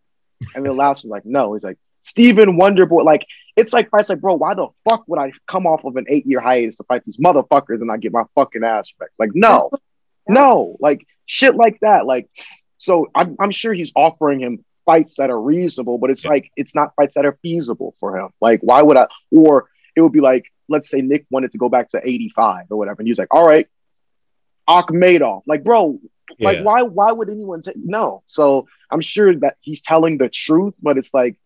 [0.54, 1.54] And then last one, like, no.
[1.54, 3.04] He's like, Stephen Wonderboy.
[3.04, 3.26] Like,
[3.56, 6.26] it's like fights like, bro, why the fuck would I come off of an eight
[6.26, 9.18] year hiatus to fight these motherfuckers and not get my fucking ass wrecked?
[9.18, 9.70] Like, no,
[10.28, 12.06] no, like shit like that.
[12.06, 12.30] Like,
[12.78, 16.74] so I'm, I'm sure he's offering him fights that are reasonable, but it's like it's
[16.74, 18.30] not fights that are feasible for him.
[18.40, 19.08] Like, why would I?
[19.30, 22.78] Or it would be like, let's say Nick wanted to go back to 85 or
[22.78, 23.68] whatever, and he's like, all right,
[24.68, 25.42] Akhmedov.
[25.46, 25.98] Like, bro,
[26.38, 28.22] like why why would anyone take no?
[28.26, 31.36] So I'm sure that he's telling the truth, but it's like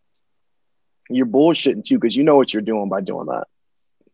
[1.11, 3.47] you're bullshitting too, because you know what you're doing by doing that.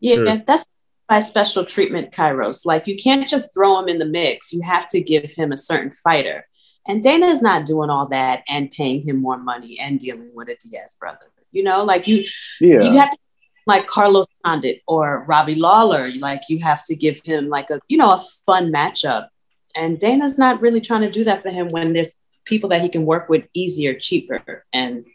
[0.00, 0.36] Yeah, Sure.
[0.46, 0.66] that's
[1.08, 2.64] by special treatment, Kairos.
[2.64, 4.52] Like you can't just throw him in the mix.
[4.52, 6.46] You have to give him a certain fighter.
[6.88, 10.48] And Dana is not doing all that and paying him more money and dealing with
[10.48, 11.26] a Diaz brother.
[11.52, 12.24] You know, like you
[12.60, 12.82] Yeah.
[12.82, 13.18] you have to
[13.66, 16.10] like Carlos Condit or Robbie Lawler.
[16.18, 19.28] Like you have to give him like a you know a fun matchup.
[19.74, 22.88] And Dana's not really trying to do that for him when there's people that he
[22.88, 25.06] can work with easier, cheaper, and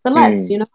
[0.00, 0.46] for less.
[0.46, 0.52] Hmm.
[0.52, 0.66] You know.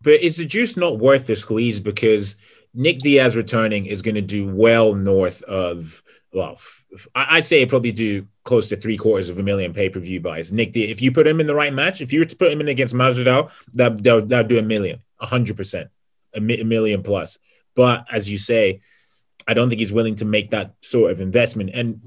[0.00, 2.36] But is the juice not worth the squeeze because
[2.74, 6.60] Nick Diaz returning is going to do well north of well,
[7.14, 10.20] I'd say it probably do close to three quarters of a million pay per view
[10.20, 10.52] buys.
[10.52, 12.52] Nick Diaz, if you put him in the right match, if you were to put
[12.52, 15.90] him in against Masvidal, that that that'd do a million, a hundred percent,
[16.34, 17.38] a million plus.
[17.74, 18.80] But as you say,
[19.46, 21.70] I don't think he's willing to make that sort of investment.
[21.72, 22.00] And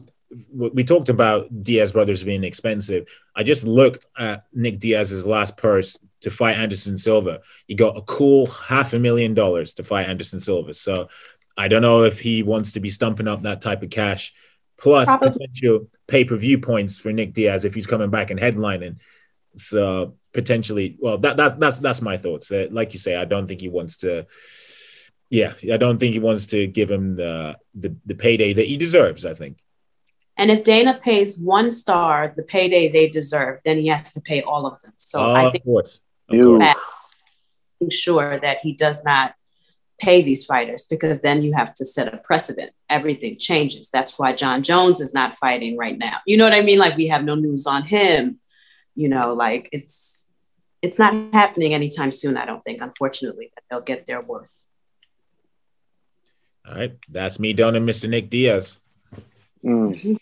[0.54, 3.08] we talked about Diaz brothers being expensive.
[3.36, 7.41] I just looked at Nick Diaz's last purse to fight Anderson Silva.
[7.67, 10.74] He got a cool half a million dollars to fight Anderson Silva.
[10.74, 11.10] So
[11.58, 14.34] I don't know if he wants to be stumping up that type of cash,
[14.78, 15.32] plus Probably.
[15.32, 18.98] potential pay per view points for Nick Diaz if he's coming back and headlining.
[19.58, 22.50] So potentially, well, that that that's that's my thoughts.
[22.50, 24.28] That, like you say, I don't think he wants to.
[25.30, 28.78] Yeah, I don't think he wants to give him the the, the payday that he
[28.78, 29.26] deserves.
[29.26, 29.58] I think.
[30.38, 34.41] And if Dana pays one star the payday they deserve, then he has to pay
[34.41, 34.94] all of them.
[34.98, 36.00] So Oh, I of think course.
[36.30, 36.60] Of course.
[36.60, 36.78] that
[37.89, 39.34] sure that he does not
[40.00, 42.72] pay these fighters because then you have to set a precedent.
[42.89, 43.89] Everything changes.
[43.91, 46.17] That's why Jon Jones is not fighting right now.
[46.26, 46.80] You know what I mean?
[46.80, 48.39] Like we have no news on him.
[48.96, 50.30] You know, like it's
[50.82, 52.36] it's not happening anytime soon.
[52.38, 52.82] I don't think.
[52.82, 54.65] Unfortunately, that they'll get their worth.
[56.67, 58.10] All right, that's me done and Mr.
[58.10, 58.78] Nick Diaz.
[59.63, 60.17] Mm,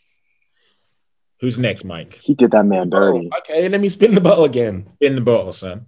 [1.39, 2.15] Who's next, Mike?
[2.15, 3.29] he did that man dirty.
[3.31, 4.89] Oh, okay, let me spin the bottle again.
[4.99, 5.85] In the bottle, son.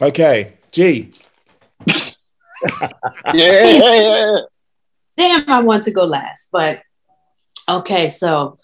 [0.00, 1.12] Okay, G.
[3.34, 4.40] yeah.
[5.16, 6.48] damn, I want to go last.
[6.50, 6.82] But
[7.68, 8.56] okay, so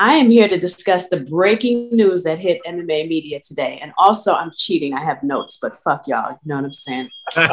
[0.00, 3.78] I am here to discuss the breaking news that hit MMA media today.
[3.80, 4.94] And also, I'm cheating.
[4.94, 6.32] I have notes, but fuck y'all.
[6.32, 7.10] You know what I'm saying?
[7.30, 7.46] so,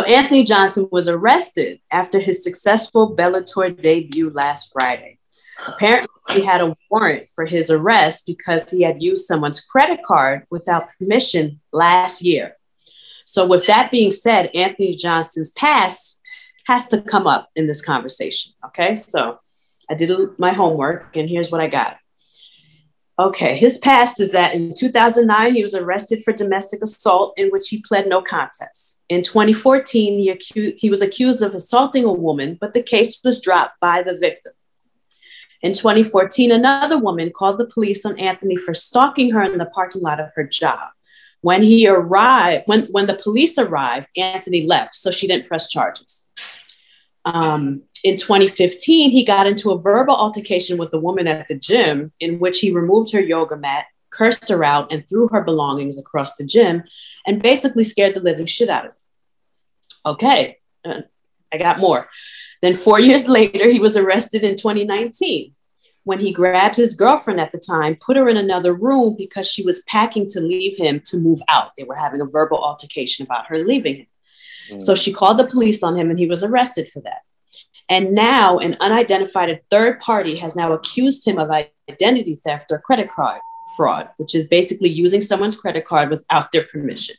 [0.00, 5.18] Anthony Johnson was arrested after his successful Bellator debut last Friday.
[5.66, 10.46] Apparently, he had a warrant for his arrest because he had used someone's credit card
[10.50, 12.56] without permission last year.
[13.26, 16.18] So, with that being said, Anthony Johnson's past
[16.66, 18.52] has to come up in this conversation.
[18.66, 18.94] Okay.
[18.94, 19.40] So,
[19.90, 21.98] I did my homework, and here's what I got.
[23.18, 23.56] Okay.
[23.56, 27.82] His past is that in 2009, he was arrested for domestic assault, in which he
[27.82, 29.02] pled no contest.
[29.08, 33.40] In 2014, he, acu- he was accused of assaulting a woman, but the case was
[33.40, 34.52] dropped by the victim.
[35.60, 40.02] In 2014, another woman called the police on Anthony for stalking her in the parking
[40.02, 40.88] lot of her job.
[41.42, 46.21] When he arrived, when, when the police arrived, Anthony left, so she didn't press charges.
[47.24, 52.12] Um, in 2015, he got into a verbal altercation with a woman at the gym
[52.18, 56.34] in which he removed her yoga mat, cursed her out, and threw her belongings across
[56.36, 56.82] the gym
[57.26, 58.96] and basically scared the living shit out of her.
[60.04, 61.02] Okay, uh,
[61.52, 62.08] I got more.
[62.60, 65.54] Then, four years later, he was arrested in 2019
[66.04, 69.62] when he grabbed his girlfriend at the time, put her in another room because she
[69.62, 71.72] was packing to leave him to move out.
[71.76, 74.06] They were having a verbal altercation about her leaving him.
[74.78, 77.22] So she called the police on him and he was arrested for that.
[77.88, 81.50] And now an unidentified third party has now accused him of
[81.90, 83.40] identity theft or credit card
[83.76, 87.16] fraud, which is basically using someone's credit card without their permission.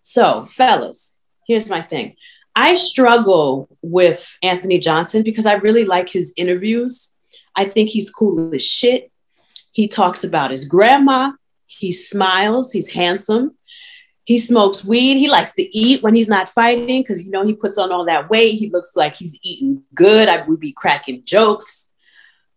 [0.00, 2.16] So, fellas, here's my thing.
[2.56, 7.10] I struggle with Anthony Johnson because I really like his interviews.
[7.56, 9.10] I think he's cool as shit.
[9.72, 11.32] He talks about his grandma.
[11.66, 12.70] He smiles.
[12.70, 13.56] He's handsome.
[14.24, 15.18] He smokes weed.
[15.18, 18.06] He likes to eat when he's not fighting because you know he puts on all
[18.06, 18.58] that weight.
[18.58, 20.28] He looks like he's eating good.
[20.28, 21.92] I would be cracking jokes.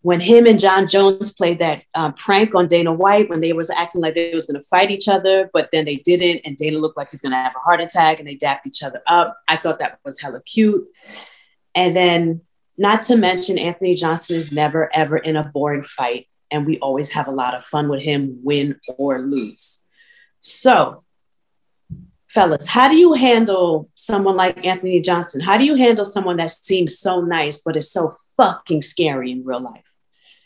[0.01, 3.69] When him and Jon Jones played that uh, prank on Dana White, when they was
[3.69, 6.77] acting like they was going to fight each other, but then they didn't, and Dana
[6.77, 9.35] looked like he's going to have a heart attack, and they dapped each other up.
[9.49, 10.87] I thought that was hella cute.
[11.75, 12.41] And then,
[12.77, 17.11] not to mention, Anthony Johnson is never ever in a boring fight, and we always
[17.11, 19.81] have a lot of fun with him, win or lose.
[20.39, 21.03] So,
[22.27, 25.41] fellas, how do you handle someone like Anthony Johnson?
[25.41, 29.43] How do you handle someone that seems so nice but is so fucking scary in
[29.43, 29.83] real life?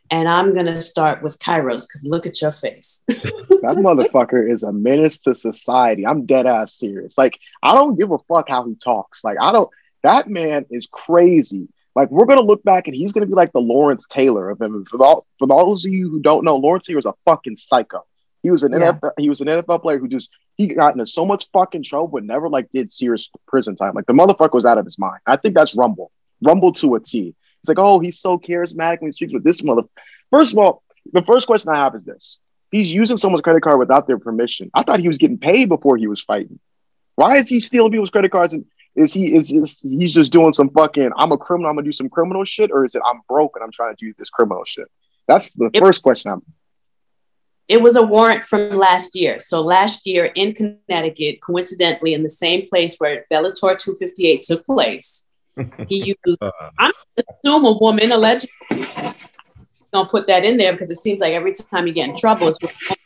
[0.10, 3.04] And I'm gonna start with Kairos because look at your face.
[3.62, 6.04] That motherfucker is a menace to society.
[6.04, 7.16] I'm dead ass serious.
[7.16, 9.24] Like, I don't give a fuck how he talks.
[9.24, 9.70] Like, I don't,
[10.02, 11.68] that man is crazy.
[11.96, 14.84] Like, we're gonna look back and he's gonna be like the Lawrence Taylor of him.
[14.90, 18.04] For, all, for those of you who don't know, Lawrence Taylor is a fucking psycho.
[18.44, 18.94] He was an Yeah.
[18.94, 22.08] NFL, he was an NFL player who just he got into so much fucking trouble,
[22.08, 23.94] but never like did serious prison time.
[23.94, 25.20] Like the motherfucker was out of his mind.
[25.28, 26.12] I think that's Rumble.
[26.42, 27.36] Rumble to a T.
[27.62, 29.84] It's like, oh, he's so charismatic when he speaks with this mother.
[30.32, 30.82] First of all,
[31.14, 32.40] the first question I have is this:
[32.72, 34.72] He's using someone's credit card without their permission.
[34.74, 36.60] I thought he was getting paid before he was fighting.
[37.16, 38.54] Why is he stealing people's credit cards?
[38.54, 41.86] And is he is, is he's just doing some fucking I'm a criminal, I'm gonna
[41.86, 44.30] do some criminal shit, or is it I'm broke and I'm trying to do this
[44.32, 44.88] criminal shit?
[45.28, 46.42] That's the It- first question I'm
[47.72, 49.40] It was a warrant from last year.
[49.40, 55.26] So last year in Connecticut, coincidentally in the same place where Bellator 258 took place,
[55.88, 56.38] he used.
[56.78, 56.94] I'm gonna
[57.40, 58.50] assume a woman allegedly.
[59.94, 62.50] Don't put that in there because it seems like every time you get in trouble,
[62.50, 62.98] it's with a woman.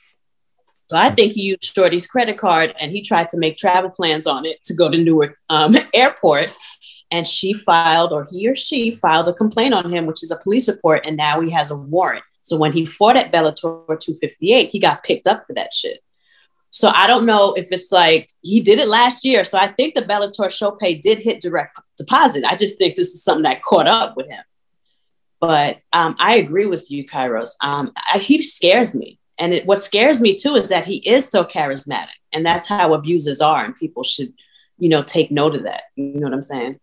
[0.88, 4.26] so I think he used Shorty's credit card and he tried to make travel plans
[4.26, 6.52] on it to go to Newark um, Airport.
[7.12, 10.38] And she filed, or he or she filed a complaint on him, which is a
[10.38, 12.24] police report, and now he has a warrant.
[12.46, 16.04] So when he fought at Bellator 258, he got picked up for that shit.
[16.70, 19.44] So I don't know if it's like he did it last year.
[19.46, 22.44] So I think the Bellator show pay did hit direct deposit.
[22.46, 24.44] I just think this is something that caught up with him.
[25.40, 27.50] But um, I agree with you, Kairos.
[27.62, 29.20] Um, I, he scares me.
[29.40, 32.10] And it, what scares me too is that he is so charismatic.
[32.32, 33.66] And that's how abusers are.
[33.66, 34.34] And people should,
[34.78, 35.84] you know, take note of that.
[35.96, 36.80] You know what I'm saying?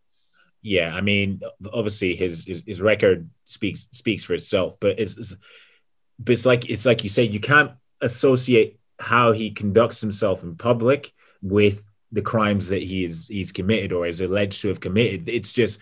[0.62, 1.40] yeah, I mean,
[1.72, 5.36] obviously his his, his record speaks speaks for itself, but it's, it's
[6.18, 10.56] but it's like it's like you say, you can't associate how he conducts himself in
[10.56, 11.12] public
[11.42, 15.28] with the crimes that he is he's committed or is alleged to have committed.
[15.28, 15.80] It's just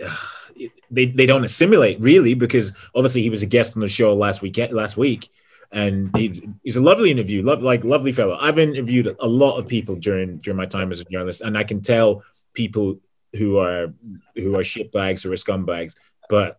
[0.90, 4.40] they they don't assimilate really because obviously he was a guest on the show last
[4.40, 5.28] week last week
[5.72, 9.66] and he's, he's a lovely interview love like lovely fellow i've interviewed a lot of
[9.66, 12.22] people during during my time as a journalist and i can tell
[12.54, 12.98] people
[13.34, 13.92] who are
[14.36, 15.94] who are shitbags or scumbags
[16.28, 16.58] but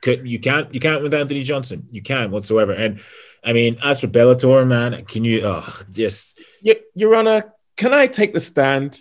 [0.00, 3.00] could you can't you can't with anthony johnson you can't whatsoever and
[3.44, 8.06] i mean as for bellator man can you oh just Your, Your Honor, can I
[8.06, 9.00] take the stand?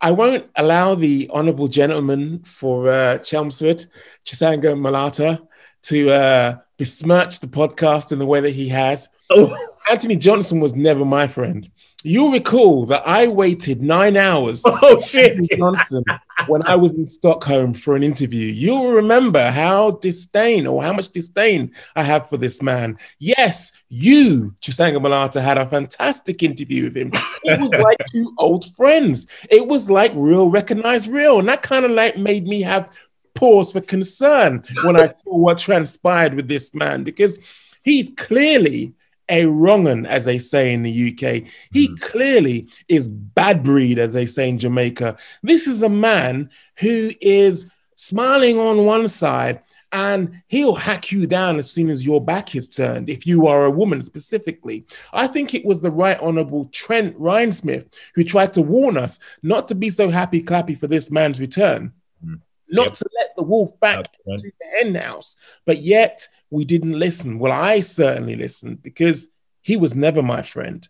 [0.00, 3.86] I won't allow the honourable gentleman for uh, Chelmsford,
[4.24, 5.42] Chisanga Malata,
[5.84, 9.08] to uh, besmirch the podcast in the way that he has.
[9.30, 9.56] oh
[9.90, 11.70] Anthony Johnson was never my friend.
[12.08, 16.02] You'll recall that I waited nine hours oh shit Johnson
[16.46, 18.46] when I was in Stockholm for an interview.
[18.46, 22.96] You'll remember how disdain or how much disdain I have for this man.
[23.18, 27.10] Yes, you, Chisanga Malata, had a fantastic interview with him.
[27.44, 29.26] It was like two old friends.
[29.50, 31.40] It was like real recognized real.
[31.40, 32.90] And that kind of like made me have
[33.34, 37.38] pause for concern when I saw what transpired with this man because
[37.82, 38.94] he's clearly
[39.28, 41.44] a wrong'un, as they say in the UK.
[41.72, 45.16] He clearly is bad breed, as they say in Jamaica.
[45.42, 49.60] This is a man who is smiling on one side
[49.90, 53.64] and he'll hack you down as soon as your back is turned, if you are
[53.64, 54.84] a woman specifically.
[55.14, 59.66] I think it was the Right Honorable Trent Reinsmith who tried to warn us not
[59.68, 61.92] to be so happy clappy for this man's return,
[62.24, 62.40] Mm.
[62.68, 62.92] not Yep.
[62.94, 64.38] to let the wolf back That's right.
[64.40, 65.36] to the hen house.
[65.64, 67.38] But yet we didn't listen.
[67.38, 69.28] Well, I certainly listened because
[69.62, 70.88] he was never my friend.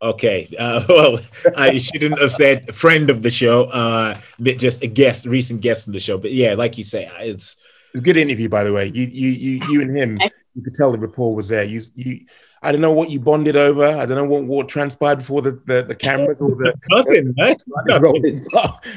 [0.00, 0.48] Okay.
[0.58, 1.18] Uh, well,
[1.56, 5.88] I shouldn't have said friend of the show, uh, but just a guest, recent guest
[5.88, 6.18] on the show.
[6.18, 7.56] But yeah, like you say, it's
[7.92, 8.86] It was a good interview, by the way.
[8.94, 10.20] You, you, you, you and him.
[10.54, 11.64] You could tell the rapport was there.
[11.64, 12.26] You, you.
[12.62, 13.84] I don't know what you bonded over.
[13.84, 17.56] I don't know what, what transpired before the, the, the cameras or the, nothing, man.
[17.86, 18.46] the rolling.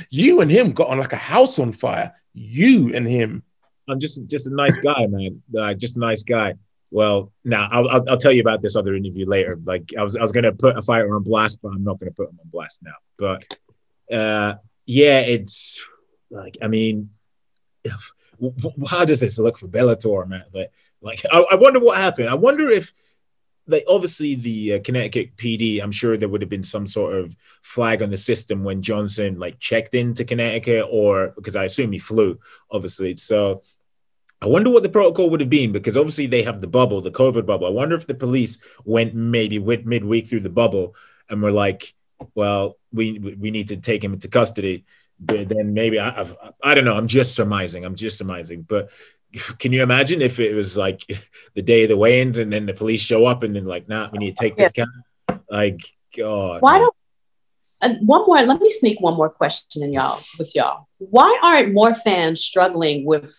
[0.09, 2.13] You and him got on like a house on fire.
[2.33, 3.43] You and him.
[3.87, 5.41] I'm just just a nice guy, man.
[5.57, 6.55] Uh, just a nice guy.
[6.91, 9.59] Well, now I'll, I'll I'll tell you about this other interview later.
[9.63, 12.11] Like I was I was gonna put a fighter on blast, but I'm not gonna
[12.11, 12.95] put him on blast now.
[13.17, 13.43] But
[14.13, 15.83] uh, yeah, it's
[16.29, 17.11] like I mean,
[17.83, 18.13] if,
[18.89, 20.43] how does this look for Bellator, man?
[20.53, 20.71] Like,
[21.01, 22.29] like I, I wonder what happened.
[22.29, 22.91] I wonder if
[23.67, 27.35] like obviously the uh, Connecticut PD, I'm sure there would have been some sort of
[27.61, 31.99] flag on the system when Johnson like checked into Connecticut, or because I assume he
[31.99, 32.39] flew,
[32.71, 33.17] obviously.
[33.17, 33.63] So
[34.41, 37.11] I wonder what the protocol would have been because obviously they have the bubble, the
[37.11, 37.65] COVID bubble.
[37.65, 40.95] I wonder if the police went maybe with midweek through the bubble
[41.29, 41.93] and were like,
[42.35, 44.85] "Well, we we need to take him into custody."
[45.19, 46.95] But then maybe I I've, I don't know.
[46.95, 47.83] I'm just surmising.
[47.83, 48.61] I'm just surmising.
[48.61, 48.91] But
[49.59, 51.03] can you imagine if it was like
[51.55, 54.09] the day of the weigh-ins and then the police show up and then like, "Nah,
[54.11, 54.85] we need to take this guy."
[55.49, 55.81] Like,
[56.15, 56.61] God.
[56.61, 56.95] Why don't
[57.81, 58.41] uh, one more?
[58.43, 60.87] Let me sneak one more question in y'all with y'all.
[60.97, 63.33] Why aren't more fans struggling with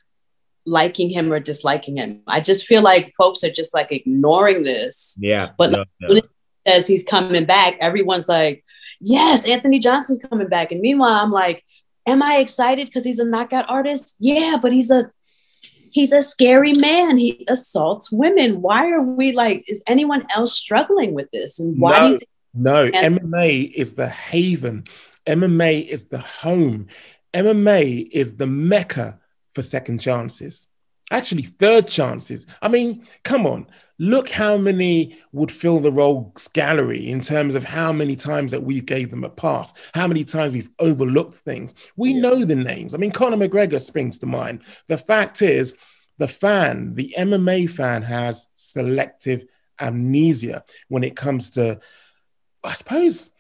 [0.68, 2.20] liking him or disliking him?
[2.26, 5.16] I just feel like folks are just like ignoring this.
[5.20, 5.50] Yeah.
[5.59, 6.09] But no, like, no.
[6.09, 6.24] when it
[6.66, 8.64] says he's coming back, everyone's like,
[9.00, 11.64] "Yes, Anthony Johnson's coming back." And meanwhile, I'm like,
[12.07, 14.16] "Am I excited because he's a knockout artist?
[14.20, 15.11] Yeah, but he's a
[15.90, 17.16] he's a scary man.
[17.19, 18.60] He assaults women.
[18.62, 19.64] Why are we like?
[19.69, 21.58] Is anyone else struggling with this?
[21.58, 22.19] And why do you No.
[22.19, 24.85] think?" No, MMA is the haven.
[25.27, 26.87] MMA is the home.
[27.35, 29.21] MMA is the mecca
[29.59, 30.69] for second chances.
[31.11, 32.46] Actually, third chances.
[32.63, 33.67] I mean, come on.
[33.98, 38.63] Look how many would fill the rogues gallery in terms of how many times that
[38.63, 41.75] we gave them a pass, how many times we've overlooked things.
[41.96, 42.94] We know the names.
[42.94, 44.63] I mean, Conor McGregor springs to mind.
[44.87, 45.75] The fact is,
[46.19, 49.44] the fan, the MMA fan, has selective
[49.81, 51.81] amnesia when it comes to
[52.65, 53.31] I suppose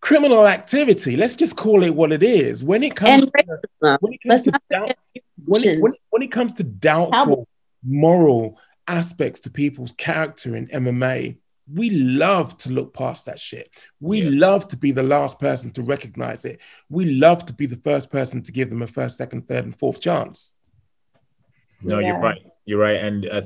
[0.00, 1.16] criminal activity.
[1.16, 2.64] Let's just call it what it is.
[2.64, 3.98] When it comes And to, racism.
[4.00, 4.96] when it comes Let's to doubt,
[5.44, 7.46] when it, when, when it comes to doubtful
[7.84, 11.36] moral aspects to people's character in MMA,
[11.72, 13.70] we love to look past that shit.
[14.00, 14.30] We Yeah.
[14.32, 16.58] love to be the last person to recognize it.
[16.88, 19.78] We love to be the first person to give them a first, second, third, and
[19.78, 20.52] fourth chance.
[21.82, 22.08] No, Yeah.
[22.08, 22.42] you're right.
[22.66, 23.42] You're right, and uh,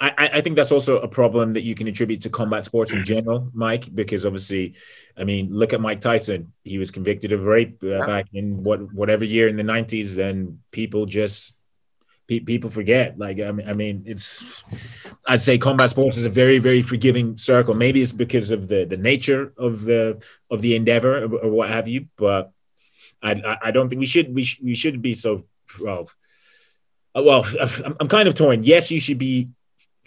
[0.00, 2.92] I, I- I think that's also a problem that you can attribute to combat sports
[2.92, 3.92] in general, Mike.
[3.94, 4.74] Because obviously,
[5.16, 6.52] I mean, look at Mike Tyson.
[6.64, 8.06] He was convicted of rape uh, Yeah.
[8.06, 11.54] back in what whatever year in the '90s, and people just
[12.28, 13.18] pe- people forget.
[13.18, 14.62] Like, I mean, I mean, it's
[15.26, 17.74] I'd say combat sports is a very very forgiving circle.
[17.74, 21.70] Maybe it's because of the the nature of the of the endeavor or, or what
[21.70, 22.52] have you, but
[23.20, 25.44] I I, I don't think we should we sh- we should be so
[25.80, 26.08] well.
[27.16, 27.44] Uh, well,
[27.84, 28.62] I'm, I'm kind of torn.
[28.62, 29.48] Yes, you should be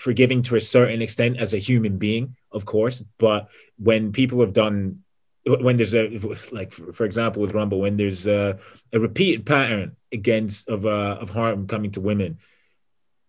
[0.01, 3.03] forgiving to a certain extent as a human being, of course.
[3.19, 5.03] But when people have done,
[5.45, 6.19] when there's a
[6.51, 8.59] like, for, example, with Rumble, when there's a,
[8.91, 12.39] a repeated pattern against of uh, of harm coming to women,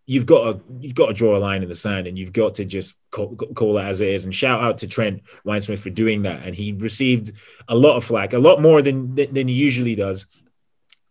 [0.07, 2.55] you've got to you've got to draw a line in the sand, and you've got
[2.55, 4.25] to just call, call it as it is.
[4.25, 7.33] And shout out to Trent Reinsmith for doing that, and he received
[7.69, 10.27] a lot of flack, a lot more than than he usually does,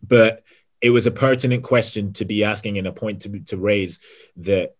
[0.01, 0.43] but
[0.81, 3.99] it was a pertinent question to be asking and a point to, to raise
[4.37, 4.75] that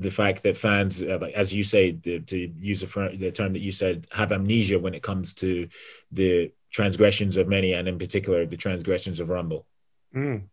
[0.00, 3.32] the fact that fans, uh, like, as you say, the, to use the, fir- the
[3.32, 5.68] term that you said, have amnesia when it comes to
[6.12, 9.66] the transgressions of many, and in particular, the transgressions of Rumble.
[10.14, 10.44] Mm.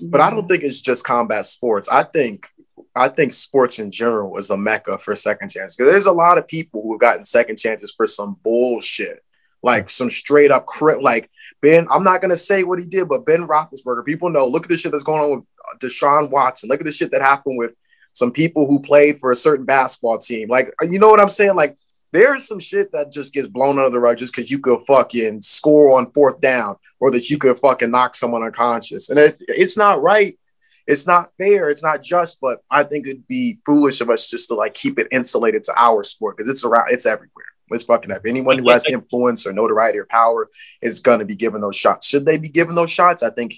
[0.00, 1.88] But I don't think it's just combat sports.
[1.88, 2.48] I think
[2.94, 6.38] I think sports in general is a mecca for second chances because there's a lot
[6.38, 9.22] of people who have gotten second chances for some bullshit,
[9.62, 11.30] like some straight up cri- like
[11.60, 11.86] Ben.
[11.90, 14.04] I'm not gonna say what he did, but Ben Roethlisberger.
[14.04, 14.46] People know.
[14.46, 15.48] Look at the shit that's going on with
[15.80, 16.68] Deshaun Watson.
[16.68, 17.74] Look at the shit that happened with
[18.12, 20.48] some people who played for a certain basketball team.
[20.48, 21.54] Like you know what I'm saying?
[21.54, 21.76] Like
[22.12, 25.40] there's some shit that just gets blown under the rug just because you could fucking
[25.40, 29.08] score on fourth down or that you could fucking knock someone unconscious.
[29.08, 30.38] And it, it's not right.
[30.86, 31.70] It's not fair.
[31.70, 34.98] It's not just, but I think it'd be foolish of us just to like keep
[34.98, 37.46] it insulated to our sport because it's around, it's everywhere.
[37.70, 38.26] It's fucking up.
[38.26, 40.48] Anyone who has influence or notoriety or power
[40.82, 42.06] is going to be given those shots.
[42.06, 43.22] Should they be given those shots?
[43.22, 43.54] I think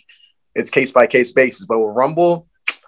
[0.55, 1.67] it's case by case basis.
[1.67, 2.47] But with Rumble,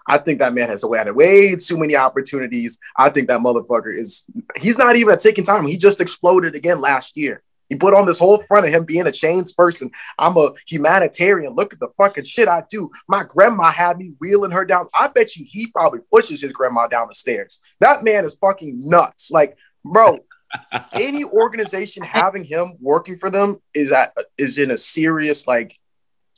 [0.08, 2.78] I think that man has had way too many opportunities.
[2.96, 4.24] I think that motherfucker is,
[4.56, 5.66] he's not even a taking time.
[5.66, 7.42] He just exploded again last year.
[7.68, 9.90] He put on this whole front of him being a changed person.
[10.18, 11.54] I'm a humanitarian.
[11.54, 12.90] Look at the fucking shit I do.
[13.08, 14.86] My grandma had me wheeling her down.
[14.94, 17.60] I bet you he probably pushes his grandma down the stairs.
[17.80, 19.32] That man is fucking nuts.
[19.32, 20.20] Like, bro,
[20.94, 25.76] any organization having him working for them is at is in a serious like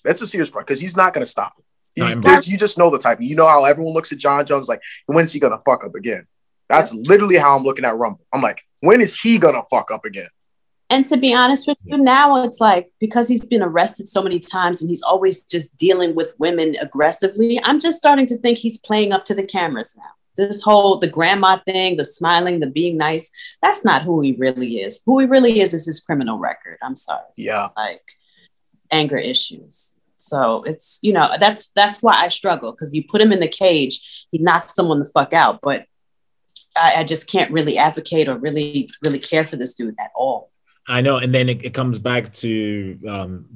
[0.05, 1.53] that's a serious part because he's not going to stop.
[1.57, 1.68] There's-
[1.99, 3.19] you just know the type.
[3.21, 5.85] You know how everyone looks at Jon Jones like, when is he going to fuck
[5.85, 6.27] up again?
[6.69, 8.27] That's literally how I'm looking at Rumble.
[8.33, 10.29] I'm like, when is he going to fuck up again?
[10.91, 14.39] And to be honest with you, now it's like because he's been arrested so many
[14.39, 18.79] times and he's always just dealing with women aggressively, I'm just starting to think he's
[18.79, 20.11] playing up to the cameras now.
[20.37, 23.31] This whole the grandma thing, the smiling, the being nice,
[23.61, 25.03] that's not who he really is.
[25.05, 26.79] Who he really is is his criminal record.
[26.81, 27.27] I'm sorry.
[27.37, 27.69] Yeah.
[27.77, 28.05] Like
[28.91, 29.98] anger issues.
[30.19, 33.49] So it's you know, that's that's why I struggle because you put him in the
[33.49, 35.87] cage, he knocks someone the fuck out, but
[36.77, 40.51] I, I just can't really advocate or really, really care for this dude at all.
[40.87, 43.47] I know, and then it, it comes back to um,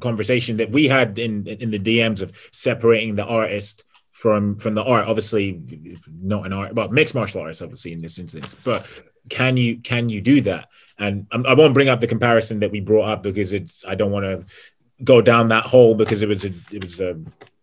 [0.00, 4.84] conversation that we had in in the DMs of separating the artist from from the
[4.84, 5.08] art.
[5.08, 5.62] Obviously,
[6.20, 8.54] not an art, well, mixed martial arts, obviously in this instance.
[8.64, 8.86] But
[9.30, 10.68] can you can you do that?
[10.98, 13.94] And I, I won't bring up the comparison that we brought up because it's I
[13.94, 14.44] don't want to
[15.02, 17.18] go down that hole because it was a it was a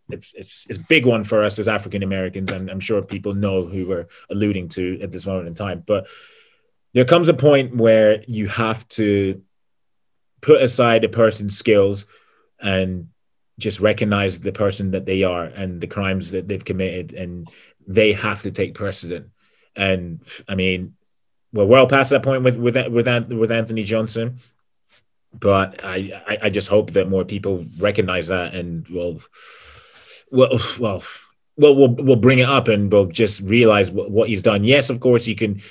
[0.10, 3.34] it's, it's, it's a big one for us as African Americans, and I'm sure people
[3.34, 5.84] know who we're alluding to at this moment in time.
[5.86, 6.08] But
[6.94, 9.42] there comes a point where you have to
[10.42, 12.06] put aside a person's skills
[12.60, 13.10] and
[13.60, 17.48] just recognize the person that they are and the crimes that they've committed, and
[17.88, 19.28] they have to take precedent.
[19.76, 20.96] And I mean,
[21.54, 24.40] we're well past that point with with with, with Anthony Johnson,
[25.34, 29.22] but I, I I just hope that more people recognize that and will
[30.32, 31.04] well well
[31.58, 34.64] well we'll we'll bring it up and we'll just realize what, what he's done.
[34.64, 35.62] Yes, of course you can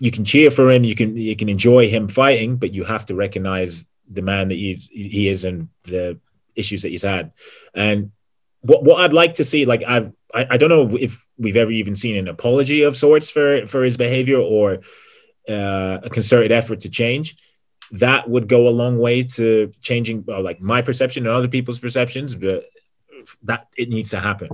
[0.00, 3.06] you can cheer for him, you can you can enjoy him fighting, but you have
[3.06, 6.18] to recognize the man that he's he is and the
[6.54, 7.32] issues that he's had.
[7.74, 8.12] And
[8.60, 11.70] what what I'd like to see, like I've I, I don't know if we've ever
[11.70, 14.80] even seen an apology of sorts for for his behavior or
[15.48, 17.36] uh, a concerted effort to change.
[17.92, 21.78] That would go a long way to changing uh, like my perception and other people's
[21.78, 22.66] perceptions, but
[23.42, 24.48] that it needs to happen.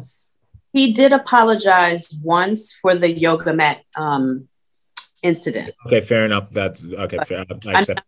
[0.73, 4.49] He did apologize once for the yoga mat um,
[5.23, 5.73] incident.
[5.87, 6.51] Okay, fair enough.
[6.51, 7.19] That's okay.
[7.27, 7.41] Fair.
[7.41, 8.03] I I'm accept.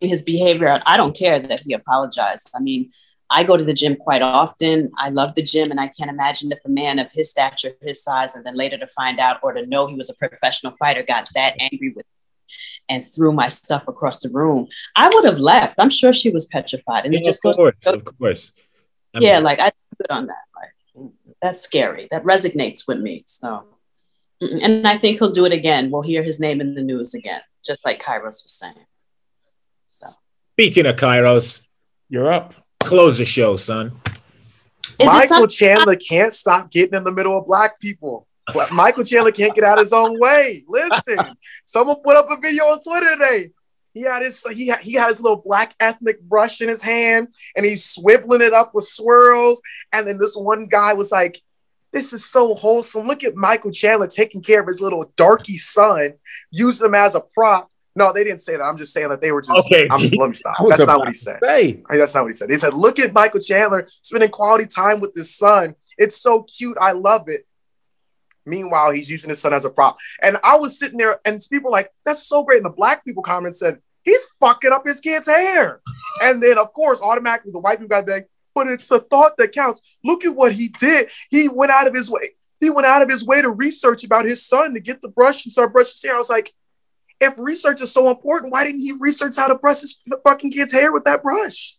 [0.00, 0.80] his behavior.
[0.86, 2.50] I don't care that he apologized.
[2.54, 2.90] I mean,
[3.30, 4.92] I go to the gym quite often.
[4.98, 8.02] I love the gym, and I can't imagine if a man of his stature, his
[8.02, 11.02] size, and then later to find out or to know he was a professional fighter
[11.02, 12.13] got that angry with me
[12.88, 14.66] and threw my stuff across the room.
[14.96, 15.78] I would have left.
[15.78, 17.56] I'm sure she was petrified, and Yeah, it just of goes.
[17.56, 18.52] course, of course.
[19.14, 20.42] I mean, yeah, like I good on that.
[20.56, 21.10] Like
[21.40, 22.08] that's scary.
[22.10, 23.22] That resonates with me.
[23.26, 23.64] So,
[24.40, 25.90] and I think he'll do it again.
[25.90, 28.74] We'll hear his name in the news again, just like Kairos was saying.
[29.86, 30.08] So
[30.54, 31.62] Speaking of Kairos,
[32.08, 32.54] You're up.
[32.80, 34.00] close the show, son.
[34.98, 38.26] Is Michael some- Chandler can't stop getting in the middle of black people.
[38.52, 40.64] But Michael Chandler can't get out his own way.
[40.68, 41.18] Listen,
[41.64, 43.50] someone put up a video on Twitter today.
[43.94, 47.28] He had his he had, he had his little black ethnic brush in his hand,
[47.56, 49.62] and he's swiveling it up with swirls.
[49.92, 51.40] And then this one guy was like,
[51.92, 53.06] "This is so wholesome.
[53.06, 56.14] Look at Michael Chandler taking care of his little darky son,
[56.50, 58.64] use him as a prop." No, they didn't say that.
[58.64, 59.66] I'm just saying that they were just.
[59.66, 59.86] Okay.
[59.88, 60.56] I'm just let me stop.
[60.68, 61.38] That's not what he said.
[61.40, 62.50] Say, Hey, That's not what he said.
[62.50, 65.76] He said, "Look at Michael Chandler spending quality time with his son.
[65.96, 66.76] It's so cute.
[66.80, 67.46] I love it."
[68.46, 69.96] Meanwhile, he's using his son as a prop.
[70.22, 73.04] And I was sitting there, and people were like, "That's so great." And the black
[73.04, 75.80] people comments said, "He's fucking up his kid's hair."
[76.22, 79.52] And then, of course, automatically the white people got like, "But it's the thought that
[79.52, 79.98] counts.
[80.04, 81.10] Look at what he did.
[81.30, 82.22] He went out of his way.
[82.60, 85.44] He went out of his way to research about his son to get the brush
[85.44, 86.52] and start brushing his hair." I was like,
[87.20, 90.72] if research is so important, why didn't he research how to brush his fucking kid's
[90.72, 91.78] hair with that brush?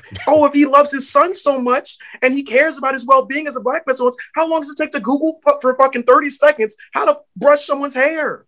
[0.26, 3.56] oh, if he loves his son so much and he cares about his well-being as
[3.56, 7.04] a black person, how long does it take to Google for fucking 30 seconds how
[7.04, 8.46] to brush someone's hair?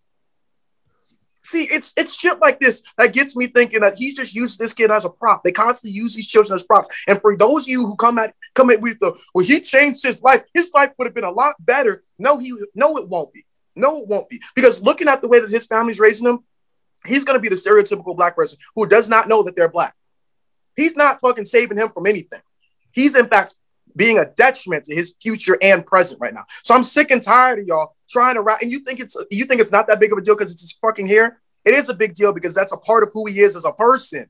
[1.47, 4.73] See, it's it's shit like this that gets me thinking that he's just used this
[4.73, 5.45] kid as a prop.
[5.45, 7.05] They constantly use these children as props.
[7.07, 10.03] And for those of you who come at come at with the well, he changed
[10.03, 10.43] his life.
[10.55, 12.03] His life would have been a lot better.
[12.19, 13.45] No, he no, it won't be.
[13.77, 14.41] No, it won't be.
[14.55, 16.45] Because looking at the way that his family's raising him,
[17.05, 19.95] he's gonna be the stereotypical black person who does not know that they're black.
[20.77, 22.41] He's not fucking saving him from anything.
[22.93, 23.55] He's in fact
[23.97, 26.45] being a detriment to his future and present right now.
[26.63, 28.61] So I'm sick and tired of y'all trying to rap.
[28.63, 30.63] And you think it's you think it's not that big of a deal because it's
[30.63, 31.41] his fucking hair.
[31.65, 33.73] It is a big deal because that's a part of who he is as a
[33.73, 34.27] person.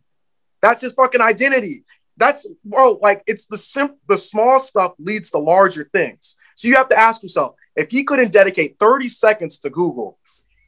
[0.60, 1.84] That's his fucking identity.
[2.16, 6.36] That's bro, like it's the sim the small stuff leads to larger things.
[6.56, 10.18] So you have to ask yourself if he couldn't dedicate 30 seconds to Google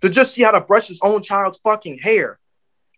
[0.01, 2.39] to just see how to brush his own child's fucking hair,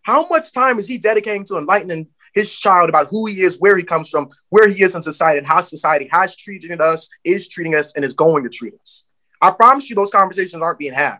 [0.01, 3.77] how much time is he dedicating to enlightening his child about who he is, where
[3.77, 7.47] he comes from, where he is in society, and how society has treated us, is
[7.47, 9.05] treating us, and is going to treat us?
[9.41, 11.19] I promise you, those conversations aren't being had.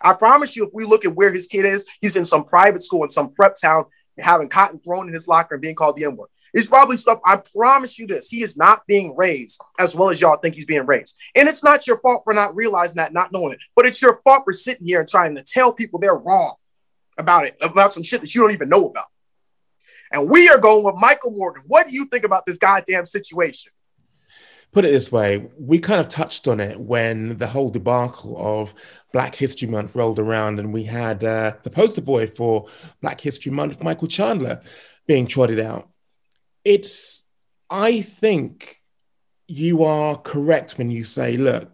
[0.00, 2.82] I promise you, if we look at where his kid is, he's in some private
[2.82, 3.86] school in some prep town,
[4.18, 6.28] having cotton thrown in his locker and being called the N word.
[6.54, 7.20] It's probably stuff.
[7.24, 10.66] I promise you this: he is not being raised as well as y'all think he's
[10.66, 13.86] being raised, and it's not your fault for not realizing that, not knowing it, but
[13.86, 16.54] it's your fault for sitting here and trying to tell people they're wrong
[17.18, 19.06] about it, about some shit that you don't even know about.
[20.12, 21.62] And we are going with Michael Morgan.
[21.66, 23.72] What do you think about this goddamn situation?
[24.72, 28.74] put it this way, we kind of touched on it when the whole debacle of
[29.12, 32.66] Black History Month rolled around, and we had uh, the poster boy for
[33.00, 34.60] Black History Month, Michael Chandler,
[35.06, 35.88] being trotted out.
[36.64, 37.26] It's,
[37.70, 38.82] I think
[39.46, 41.72] you are correct when you say, look,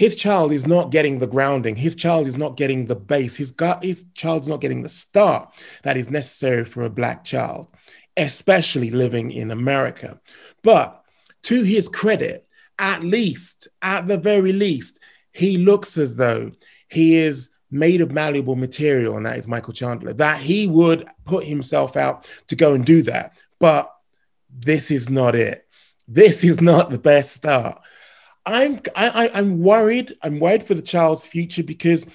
[0.00, 1.76] his child is not getting the grounding.
[1.76, 3.36] His child is not getting the base.
[3.36, 7.68] His, his child's not getting the start that is necessary for a Black child,
[8.16, 10.18] especially living in America.
[10.62, 11.04] But
[11.42, 12.48] to his credit,
[12.78, 15.00] at least, at the very least,
[15.32, 16.52] he looks as though
[16.88, 21.44] he is made of malleable material, and that is Michael Chandler, that he would put
[21.44, 23.36] himself out to go and do that.
[23.58, 23.94] But
[24.48, 25.66] this is not it.
[26.08, 27.82] This is not the best start.
[28.46, 30.14] I'm I, I'm worried.
[30.22, 32.06] I'm worried for the child's future because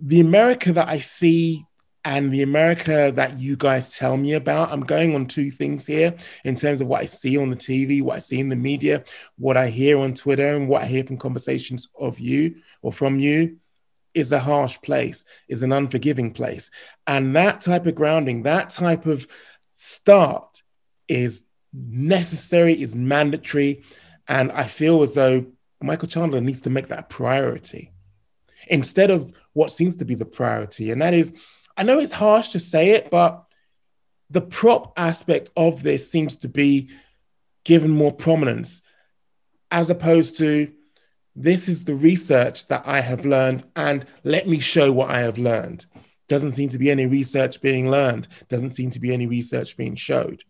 [0.00, 1.66] the America that I see
[2.04, 6.14] and the America that you guys tell me about, I'm going on two things here
[6.44, 9.04] in terms of what I see on the TV, what I see in the media,
[9.38, 13.18] what I hear on Twitter, and what I hear from conversations of you or from
[13.18, 13.56] you
[14.12, 16.70] is a harsh place, is an unforgiving place.
[17.06, 19.26] And that type of grounding, that type of
[19.72, 20.62] start
[21.08, 23.82] is necessary, is mandatory.
[24.28, 25.46] And I feel as though
[25.82, 27.92] Michael Chandler needs to make that a priority
[28.68, 30.90] instead of what seems to be the priority.
[30.90, 31.34] And that is,
[31.76, 33.44] I know it's harsh to say it, but
[34.30, 36.90] the prop aspect of this seems to be
[37.64, 38.82] given more prominence
[39.70, 40.72] as opposed to
[41.36, 45.36] this is the research that I have learned, and let me show what I have
[45.36, 45.84] learned.
[46.28, 49.96] Doesn't seem to be any research being learned, doesn't seem to be any research being
[49.96, 50.44] showed.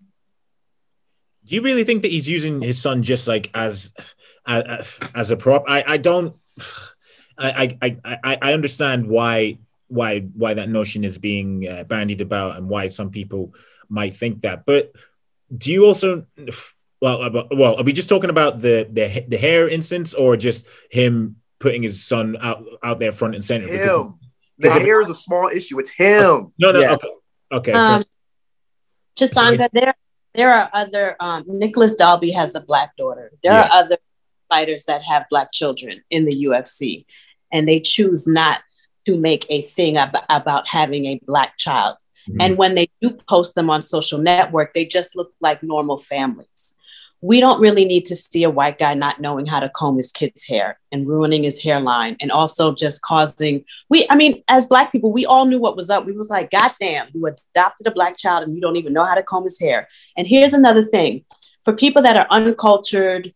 [1.45, 3.91] Do you really think that he's using his son just like as
[4.47, 5.65] as, as a prop?
[5.69, 6.37] I, I don't.
[7.37, 12.57] I, I I I understand why why why that notion is being uh, bandied about
[12.57, 13.55] and why some people
[13.89, 14.65] might think that.
[14.65, 14.93] But
[15.57, 16.27] do you also
[17.01, 20.67] well uh, well are we just talking about the the the hair instance or just
[20.91, 23.67] him putting his son out out there front and center?
[23.67, 24.15] Him.
[24.59, 25.79] The hair is a small issue.
[25.81, 26.53] It's him.
[26.59, 26.81] No, no.
[26.81, 26.95] Yeah.
[26.95, 27.09] Okay.
[27.53, 27.73] Okay.
[27.73, 28.03] Um,
[29.17, 29.95] Chisanga, there
[30.35, 31.17] there are other.
[31.21, 33.31] Um, Nicolas Dalby has a black daughter.
[33.43, 33.63] There Yeah.
[33.63, 33.99] are other
[34.49, 37.07] fighters that have black children in the UFC,
[37.53, 38.61] and they choose not
[39.07, 41.97] to make a thing ab- about having a black child.
[42.29, 42.37] Mhm.
[42.41, 46.75] And when they do post them on social network, they just look like normal families.
[47.25, 50.13] We don't really need to see a white guy not knowing how to comb his
[50.13, 54.93] kid's hair and ruining his hairline and also just causing we I mean as black
[54.93, 56.05] people we all knew what was up.
[56.05, 59.15] We was like goddamn, you adopted a black child and you don't even know how
[59.15, 59.89] to comb his hair.
[60.19, 61.25] And here's another thing.
[61.65, 63.33] For people that are uncultured,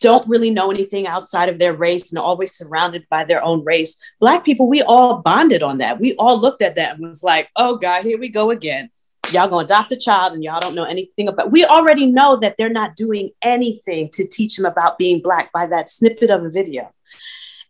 [0.00, 3.96] don't really know anything outside of their race and always surrounded by their own race.
[4.20, 5.98] Black people, we all bonded on that.
[5.98, 8.90] We all looked at that and was like, oh God, here we go again.
[9.32, 11.50] Y'all gonna adopt a child and y'all don't know anything about.
[11.50, 15.66] We already know that they're not doing anything to teach them about being black by
[15.66, 16.92] that snippet of a video.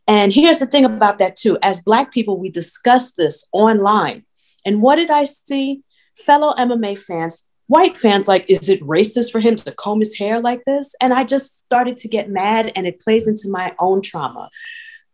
[0.06, 1.56] And here's the thing about that too.
[1.62, 4.24] As black people, we discuss this online.
[4.64, 5.82] And what did I see?
[6.14, 10.40] Fellow MMA fans, white fans, like, is it racist for him to comb his hair
[10.40, 10.94] like this?
[11.00, 14.50] And I just started to get mad, and it plays into my own trauma.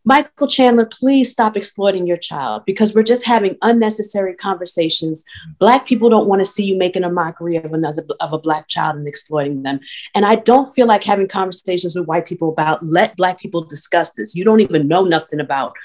[0.04, 5.24] Michael Chandler, please stop exploiting your child because we're just having unnecessary conversations.
[5.58, 8.68] Black people don't want to see you making a mockery of another of a black
[8.68, 9.80] child and exploiting them.
[10.14, 14.12] And I don't feel like having conversations with white people about let black people discuss
[14.14, 14.34] this.
[14.34, 15.76] You don't even know nothing about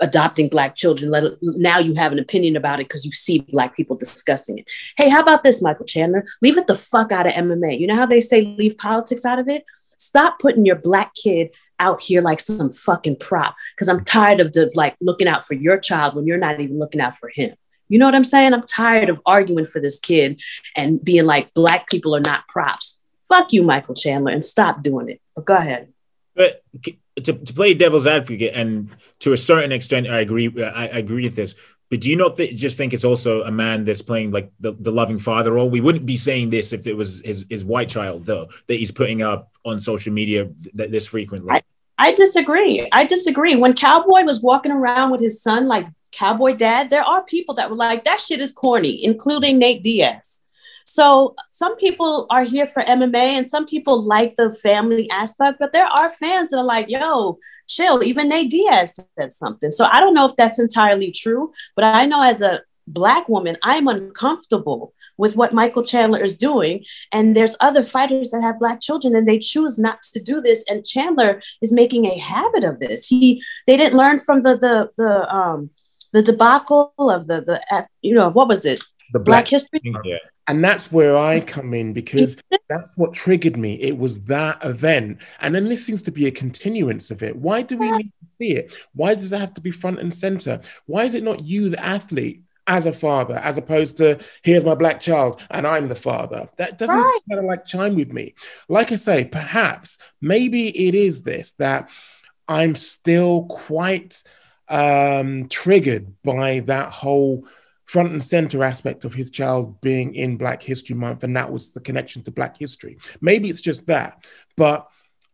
[0.00, 1.10] adopting black children.
[1.10, 4.70] Let now you have an opinion about it because you see black people discussing it.
[4.98, 6.26] Hey, how about this, Michael Chandler?
[6.42, 7.78] Leave it the fuck out of MMA.
[7.78, 9.64] You know how they say leave politics out of it?
[9.98, 11.50] Stop putting your black kid
[11.82, 15.54] out here like some fucking prop because I'm tired of the, like looking out for
[15.54, 17.54] your child when you're not even looking out for him.
[17.88, 18.54] You know what I'm saying?
[18.54, 20.40] I'm tired of arguing for this kid
[20.76, 23.00] and being like black people are not props.
[23.28, 25.20] Fuck you, Michael Chandler, and stop doing it.
[25.34, 25.92] But go ahead.
[26.34, 26.62] But
[27.24, 30.50] to, to play devil's advocate, and to a certain extent, I agree.
[30.62, 31.54] I, I agree with this.
[31.90, 34.72] But do you not th- just think it's also a man that's playing like the,
[34.72, 35.68] the loving father role?
[35.68, 38.90] We wouldn't be saying this if it was his, his white child, though, that he's
[38.90, 41.52] putting up on social media th- this frequently.
[41.52, 41.62] I-
[42.02, 42.88] I disagree.
[42.90, 43.54] I disagree.
[43.54, 47.70] When Cowboy was walking around with his son, like Cowboy Dad, there are people that
[47.70, 50.40] were like, that shit is corny, including Nate Diaz.
[50.84, 55.72] So some people are here for MMA and some people like the family aspect, but
[55.72, 57.38] there are fans that are like, yo,
[57.68, 58.02] chill.
[58.02, 59.70] Even Nate Diaz said something.
[59.70, 63.56] So I don't know if that's entirely true, but I know as a black woman,
[63.62, 66.84] I'm uncomfortable with what Michael Chandler is doing.
[67.12, 70.64] And there's other fighters that have black children and they choose not to do this.
[70.68, 73.06] And Chandler is making a habit of this.
[73.06, 75.70] He they didn't learn from the the the um
[76.12, 78.82] the debacle of the the uh, you know what was it
[79.12, 80.18] The Black black, History Yeah.
[80.48, 82.36] and that's where I come in because
[82.68, 83.74] that's what triggered me.
[83.80, 87.36] It was that event, and then this seems to be a continuance of it.
[87.36, 88.72] Why do we need to see it?
[88.94, 90.60] Why does it have to be front and center?
[90.86, 94.74] Why is it not you, the athlete, as a father, as opposed to here's my
[94.74, 96.48] black child and I'm the father?
[96.58, 97.20] That doesn't Right.
[97.28, 98.34] kind of like chime with me.
[98.68, 101.88] Like I say, perhaps maybe it is this that
[102.48, 104.22] I'm still quite
[104.68, 107.46] um, triggered by that whole
[107.84, 111.72] front and center aspect of his child being in Black History Month, and that was
[111.72, 112.96] the connection to Black history.
[113.20, 114.24] Maybe it's just that,
[114.56, 114.88] but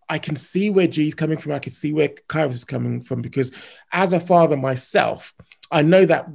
[0.09, 1.53] I can see where G's coming from.
[1.53, 3.53] I can see where Kairos is coming from because
[3.93, 5.35] as a father myself,
[5.71, 6.27] I know that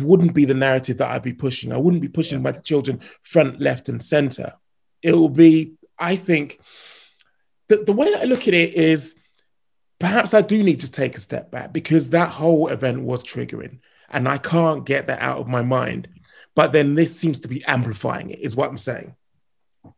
[0.00, 1.72] wouldn't be the narrative that I'd be pushing.
[1.72, 4.54] I wouldn't be pushing my children front, left, and center.
[5.02, 6.60] It will be, I think,
[7.68, 9.16] the, the way I look at it is
[9.98, 13.78] perhaps I do need to take a step back because that whole event was triggering
[14.10, 16.08] and I can't get that out of my mind.
[16.54, 19.16] But then this seems to be amplifying it, is what I'm saying.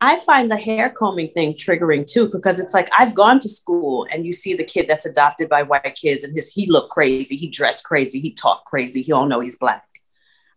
[0.01, 4.07] I find the hair combing thing triggering too because it's like I've gone to school
[4.11, 7.37] and you see the kid that's adopted by white kids and his he looked crazy,
[7.37, 9.85] he dressed crazy, he talked crazy, he don't know he's black.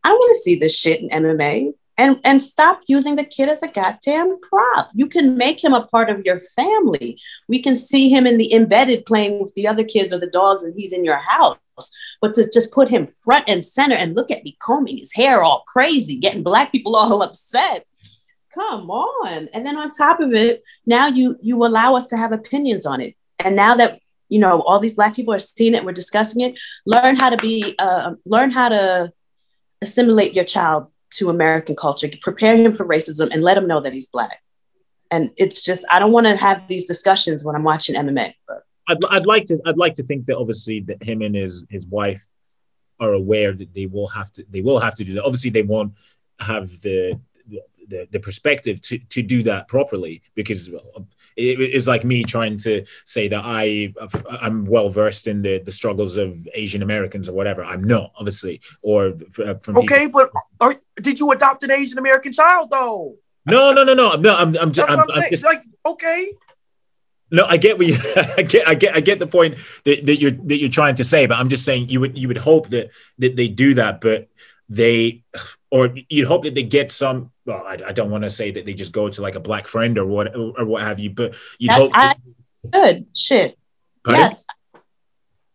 [0.04, 3.64] I want to see this shit in MMA and and stop using the kid as
[3.64, 4.90] a goddamn prop.
[4.94, 7.20] You can make him a part of your family.
[7.48, 10.64] We can see him in the embedded playing with the other kids or the dogs
[10.64, 11.58] and he's in your house.
[12.22, 15.44] But to just put him front and center and look at me combing his hair
[15.44, 17.86] all crazy, getting black people all upset
[18.54, 19.50] come on.
[19.54, 23.02] And then on top of it now you you allow us to have opinions on
[23.02, 23.16] it.
[23.40, 26.60] And now that you know all these black people are seeing it we're discussing it
[26.86, 29.14] learn how to be uh, learn how to
[29.82, 32.10] assimilate your child to american culture.
[32.22, 34.42] Prepare him for racism and let him know that he's black.
[35.10, 38.64] And it's just i don't want to have these discussions when i'm watching mma but
[38.90, 41.86] I'd, I'd like to I'd like to think that obviously that him and his his
[41.86, 42.26] wife
[43.00, 45.24] are aware that they will have to they will have to do that.
[45.24, 45.94] Obviously, they won't
[46.40, 47.20] have the
[47.88, 52.58] the, the perspective to, to do that properly because well, it, it's like me trying
[52.60, 53.94] to say that I
[54.42, 57.64] I'm well versed in the the struggles of Asian Americans or whatever.
[57.64, 59.14] I'm not obviously or
[59.44, 60.30] uh, from Okay, but
[60.60, 63.16] are, did you adopt an Asian American child though?
[63.46, 64.10] No, no, no, no.
[64.10, 64.26] I'm.
[64.26, 64.88] I'm, I'm just.
[64.88, 65.32] That's I'm, what I'm, I'm saying.
[65.32, 66.32] just- like, okay,
[67.32, 67.98] no, I get what you.
[68.38, 68.68] I get.
[68.68, 68.96] I get.
[68.96, 71.66] I get the point that, that you're that you're trying to say, but I'm just
[71.66, 74.30] saying you would you would hope that that they do that, but
[74.70, 75.24] they
[75.72, 77.32] or you'd hope that they get some.
[77.48, 79.70] Well, I, I don't want to say that they just go to like a black
[79.70, 81.92] friend or what or what have you, but That- hope.
[81.94, 82.16] I
[82.74, 83.58] should shit.
[84.04, 84.22] Pardon?
[84.22, 84.46] Yes,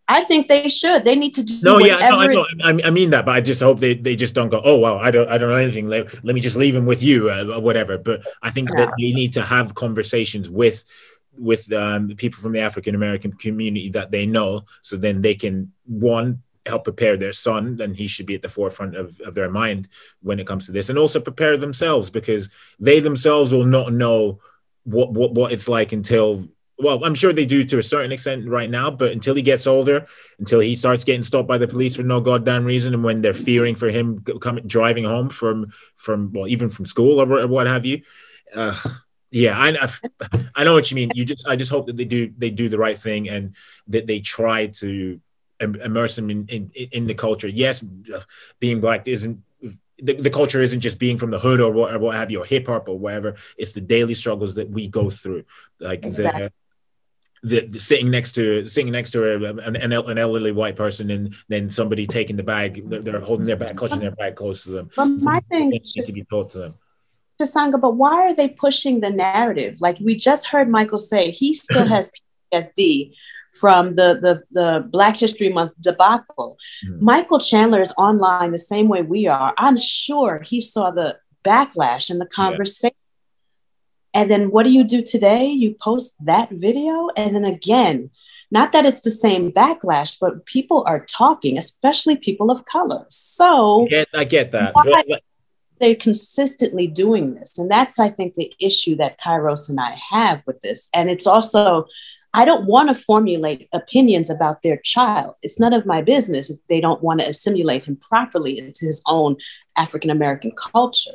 [0.08, 1.04] I think they should.
[1.04, 2.46] They need to do No, yeah, no, I know.
[2.64, 4.62] I, I mean that, but I just hope they, they just don't go.
[4.64, 5.88] Oh well, I don't I don't know anything.
[5.88, 7.98] Let, let me just leave him with you, uh, or whatever.
[7.98, 10.84] But I think that they need to have conversations with
[11.36, 15.34] with um, the people from the African American community that they know, so then they
[15.34, 19.34] can one help prepare their son, then he should be at the forefront of, of
[19.34, 19.88] their mind
[20.22, 22.48] when it comes to this, and also prepare themselves because
[22.78, 24.40] they themselves will not know
[24.84, 26.48] what what, what it's like until
[26.78, 29.66] well, I'm sure they do to a certain extent right now, but until he gets
[29.66, 30.06] older,
[30.40, 33.34] until he starts getting stopped by the police for no goddamn reason, and when they're
[33.34, 37.86] fearing for him coming driving home from from well, even from school or, what have
[37.86, 38.02] you,
[38.54, 38.76] uh,
[39.30, 39.90] yeah, I
[40.54, 41.10] I- know what you mean.
[41.14, 43.54] You just I just hope that they do they do the right thing and
[43.88, 45.20] that they try to
[45.62, 47.48] immerse him in in, in the culture.
[47.48, 47.84] Yes,
[48.14, 48.20] uh,
[48.60, 49.42] being black isn't.
[49.98, 52.42] The, the culture isn't just being from the hood or what, or what have you,
[52.42, 53.36] or hip hop or whatever.
[53.56, 55.44] It's the daily struggles that we go through,
[55.78, 56.48] like Exactly.
[56.48, 56.52] the
[57.44, 61.10] the, the sitting next to sitting next to a, an, an an elderly white person
[61.10, 64.62] and then somebody taking the bag they're, they're holding their bag clutching their bag close
[64.62, 66.74] to them But my thing to be told to them
[67.46, 69.80] Sanga, but why are they pushing the narrative?
[69.80, 72.10] Like we just heard Michael say, he still has
[72.52, 73.14] PTSD
[73.52, 76.58] from the, the, the Black History Month debacle.
[76.86, 77.00] Mhm.
[77.00, 79.54] Michael Chandler is online the same way we are.
[79.58, 82.96] I'm sure he saw the backlash and the conversation.
[84.14, 85.46] And then what do you do today?
[85.46, 87.08] You post that video.
[87.16, 88.10] And then again,
[88.50, 93.06] not that it's the same backlash, but people are talking, especially people of color.
[93.08, 94.74] So I get, I get that?
[95.80, 97.58] They're consistently doing this.
[97.58, 100.88] And that's, I think, the issue that Kairos and I have with this.
[100.94, 101.86] And it's also,
[102.34, 105.34] I don't want to formulate opinions about their child.
[105.42, 109.02] It's none of my business if they don't want to assimilate him properly into his
[109.06, 109.36] own
[109.76, 111.12] African American culture.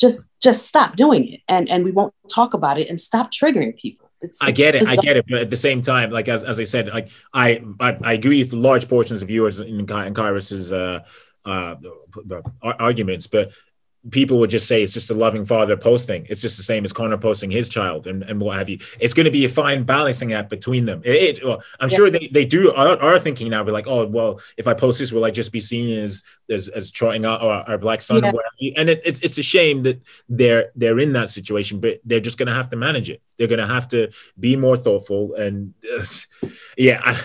[0.00, 1.40] Just just stop doing it.
[1.48, 4.10] And and we won't talk about it and stop triggering people.
[4.22, 4.86] It's, I get it.
[4.86, 5.26] I get it.
[5.28, 8.42] But at the same time, like as, as I said, like I, I I agree
[8.42, 11.00] with large portions of yours in, in uh,
[11.46, 11.76] uh,
[12.62, 13.52] arguments, but
[14.10, 16.26] people would just say it's just a loving father posting.
[16.28, 18.78] It's just the same as Conor posting his child and, and what have you.
[19.00, 21.02] It's going to be a fine balancing act between them.
[21.04, 21.96] It, it- well, I'm Yeah.
[21.96, 24.98] sure they, they do are, are thinking now, be like, oh well, if I post
[24.98, 28.22] this, will I just be seen as as, as trotting out our, our black son?
[28.22, 28.30] Yeah.
[28.30, 28.44] Or what?
[28.76, 32.38] And it, it's it's a shame that they're they're in that situation, but they're just
[32.38, 33.20] going to have to manage it.
[33.38, 36.04] They're going to have to be more thoughtful and uh,
[36.76, 37.00] yeah.
[37.04, 37.20] I,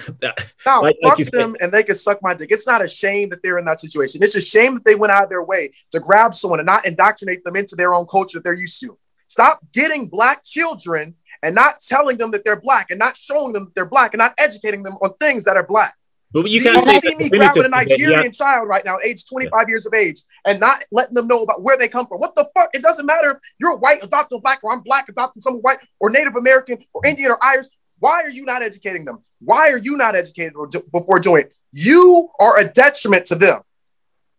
[0.65, 2.51] now Like- like fuck you said- them and they can suck my dick.
[2.51, 4.21] It's not a shame that they're in that situation.
[4.23, 6.85] It's a shame that they went out of their way to grab someone and not
[6.85, 8.97] indoctrinate them into their own culture that they're used to.
[9.27, 13.63] Stop getting black children and not telling them that they're black and not showing them
[13.65, 15.95] that they're black and not educating them on things that are black.
[16.33, 17.95] But you can't you see me grabbing a but yeah.
[17.97, 21.63] Nigerian child right now, age 25 years of age, and not letting them know about
[21.63, 22.19] where they come from?
[22.19, 22.69] What the fuck?
[22.73, 26.09] It doesn't matter if you're white, adopting black, or I'm black, adopting someone white, or
[26.09, 27.67] Native American, or Indian, or Irish.
[27.99, 29.19] Why are you not educating them?
[29.39, 31.53] Why are you not educated or before doing it?
[31.71, 33.61] You are a detriment to them.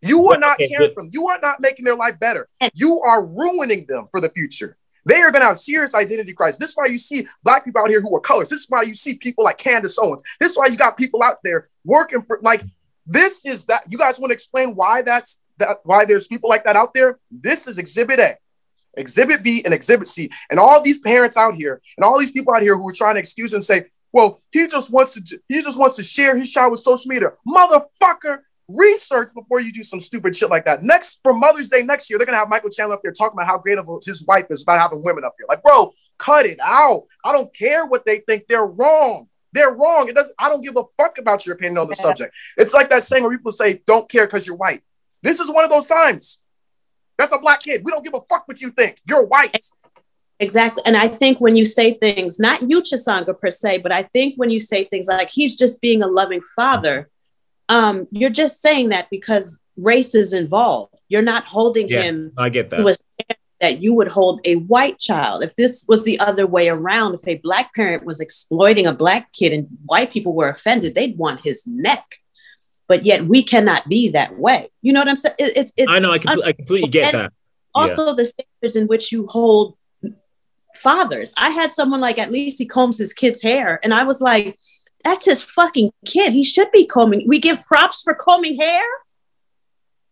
[0.01, 1.09] You are not caring for them.
[1.13, 2.49] You are not making their life better.
[2.73, 4.77] You are ruining them for the future.
[5.05, 6.59] They are going to have serious identity crisis.
[6.59, 8.49] This is why you see black people out here who are colors.
[8.49, 10.23] This is why you see people like Candace Owens.
[10.39, 12.63] This is why you got people out there working for like
[13.05, 13.83] this is that.
[13.89, 17.19] You guys want to explain why that's that why there's people like that out there?
[17.29, 18.37] This is exhibit A.
[18.95, 20.29] Exhibit B and exhibit C.
[20.49, 23.15] And all these parents out here and all these people out here who are trying
[23.15, 26.49] to excuse and say, well, he just wants to he just wants to share his
[26.49, 27.31] shot with social media.
[27.47, 30.83] Motherfucker, research before you do some stupid shit like that.
[30.83, 33.47] Next for Mother's Day next year, they're gonna have Michael Chandler up there talking about
[33.47, 35.47] how great of his wife is about having women up there.
[35.47, 37.03] Like, bro, cut it out.
[37.23, 38.47] I don't care what they think.
[38.47, 39.27] They're wrong.
[39.51, 40.07] They're wrong.
[40.07, 40.35] It doesn't.
[40.39, 42.03] I don't give a fuck about your opinion on the Yeah.
[42.03, 42.35] subject.
[42.57, 44.81] It's like that saying where people say, "Don't care because you're white."
[45.21, 46.39] This is one of those times.
[47.17, 47.81] That's a black kid.
[47.83, 48.99] We don't give a fuck what you think.
[49.07, 49.55] You're white.
[50.39, 50.83] Exactly.
[50.85, 54.33] And I think when you say things, not you, Chisanga, per se, but I think
[54.35, 57.09] when you say things like he's just being a loving father,
[57.69, 60.93] um, you're just saying that because race is involved.
[61.09, 62.87] You're not holding Yeah, him I get to that.
[62.87, 65.43] a standard that you would hold a white child.
[65.43, 69.31] If this was the other way around, if a black parent was exploiting a black
[69.31, 72.19] kid and white people were offended, they'd want his neck.
[72.87, 74.67] but yet we cannot be that way.
[74.81, 75.35] You know what I'm saying?
[75.39, 76.11] It- it's, it's I know.
[76.11, 77.31] I, compl- I completely get that.
[77.73, 79.77] also the standards in which you hold
[80.75, 81.33] fathers.
[81.37, 84.57] I had someone like at least he combs his kid's hair, and I was like,
[85.03, 86.33] that's his fucking kid.
[86.33, 87.27] He should be combing.
[87.27, 88.83] We give props for combing hair.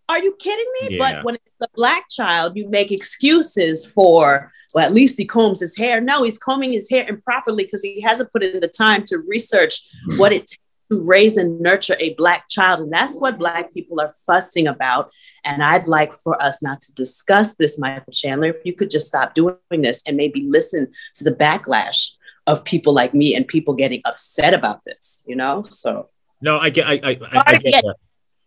[0.10, 0.98] Are you kidding me?
[0.98, 1.00] Yeah.
[1.00, 5.62] But when it's a black child, you make excuses for, well, at least he combs
[5.62, 6.02] his hair.
[6.02, 9.88] No, he's combing his hair improperly because he hasn't put in the time to research
[10.06, 10.18] hmm.
[10.18, 10.58] what it takes
[10.92, 12.82] to raise and nurture a black child.
[12.82, 15.12] And that's what black people are fussing about.
[15.46, 18.50] And I'd like for us not to discuss this, Michael Chandler.
[18.50, 22.12] If you could just stop doing this and maybe listen to the backlash
[22.48, 25.64] of people like me and people getting upset about this, you know?
[25.64, 26.10] So
[26.42, 26.88] No, I get.
[26.88, 27.84] I, I, I, I get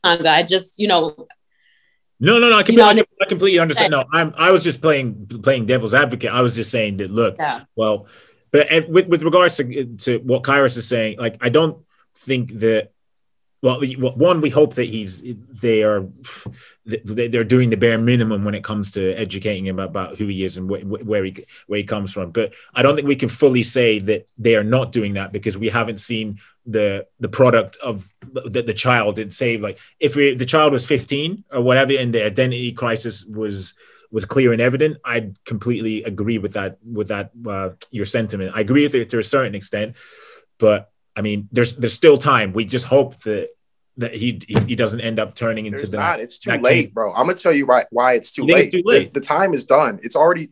[0.02, 0.26] that.
[0.26, 1.14] I just, you know,
[2.20, 2.56] No, no, no.
[2.56, 3.90] I, You can, know, I, completely understand.
[3.90, 4.34] No, I'm.
[4.36, 6.30] I was just playing playing devil's advocate.
[6.32, 7.10] I was just saying that.
[7.10, 7.64] Look, yeah.
[7.76, 8.06] well,
[8.50, 11.84] but and with with regards to to what Kairos is saying, like I don't
[12.16, 12.92] think that.
[13.64, 13.80] Well,
[14.26, 16.04] one, we hope that he's they are
[16.84, 20.44] they- they're doing the bare minimum when it comes to educating him about who he
[20.44, 22.30] is and wh- wh- where he where he comes from.
[22.30, 25.56] But I don't think we can fully say that they are not doing that because
[25.56, 29.18] we haven't seen the the product of the, the child.
[29.18, 33.24] And say like if we, the child was 15 or whatever, and the identity crisis
[33.24, 33.72] was
[34.10, 38.52] was clear and evident, I'd completely agree with that with that uh, your sentiment.
[38.54, 39.96] I agree with it to a certain extent,
[40.58, 42.52] but I mean, there's there's still time.
[42.52, 43.53] We just hope that
[43.96, 45.96] that he he, doesn't end up turning into There's that.
[45.98, 46.20] not.
[46.20, 46.94] It's too late, kid.
[46.94, 47.12] bro.
[47.12, 48.74] I'm gonna tell you right why it's too late.
[48.74, 49.12] it's too late?
[49.12, 50.00] The, the time is done.
[50.02, 50.50] It's already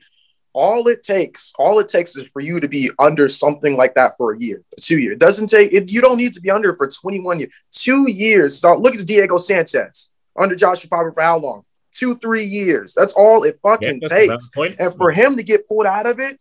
[0.53, 1.53] all it takes.
[1.59, 4.63] All it takes is for you to be under something like that for a year,
[4.79, 5.15] two years.
[5.15, 5.73] It doesn't take.
[5.73, 7.53] It, you don't need to be under for 21 years.
[7.71, 8.61] Two years.
[8.61, 11.65] So look at Diego Sanchez under Joshua Fabia for how long?
[11.93, 12.95] Two, three years.
[12.95, 14.51] That's all it fucking valid takes.
[14.79, 16.39] And for him to get pulled out of it,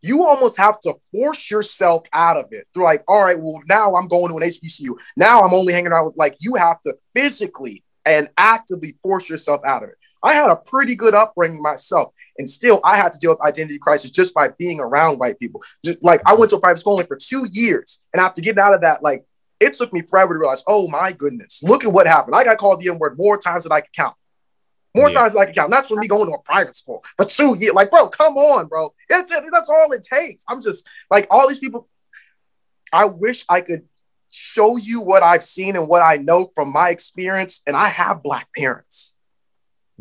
[0.00, 2.66] you almost have to force yourself out of it.
[2.72, 4.96] Through like, all right, well, now I'm going to an HBCU.
[5.16, 9.60] Now I'm only hanging out with like you have to physically and actively force yourself
[9.66, 9.96] out of it.
[10.22, 13.78] I had a pretty good upbringing myself, and still I had to deal with identity
[13.78, 15.62] crisis just by being around white people.
[15.84, 18.74] Just like I went to a private school for two years, and after getting out
[18.74, 19.24] of that, like
[19.60, 22.36] it took me forever to realize, oh my goodness, look at what happened.
[22.36, 24.16] I got called the N word more times than I could count.
[24.94, 25.20] More Yeah.
[25.20, 25.70] times like I can count.
[25.70, 27.04] That's for me going to a private school.
[27.16, 28.94] But two years, like, bro, come on, bro.
[29.08, 29.44] That's it.
[29.52, 30.44] That's all it takes.
[30.48, 31.88] I'm just like all these people.
[32.92, 33.86] I wish I could
[34.30, 37.62] show you what I've seen and what I know from my experience.
[37.66, 39.14] And I have black parents.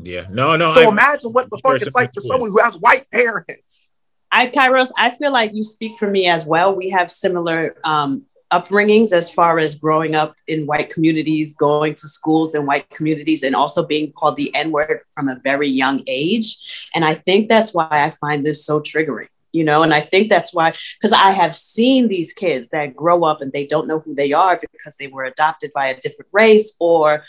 [0.02, 0.68] Yeah, no, no.
[0.68, 3.90] so I- imagine what the fuck it's it's like for someone who has white parents.
[4.32, 6.76] I, Kairos, I feel like you speak for me as well.
[6.76, 12.08] We have similar um, upbringings as far as growing up in white communities, going to
[12.08, 16.04] schools in white communities, and also being called the N word from a very young
[16.08, 16.58] age.
[16.96, 19.28] And I think that's why I find this so triggering.
[19.54, 23.24] You know, and I think that's why, because I have seen these kids that grow
[23.24, 26.30] up and they don't know who they are because they were adopted by a different
[26.32, 27.24] race, or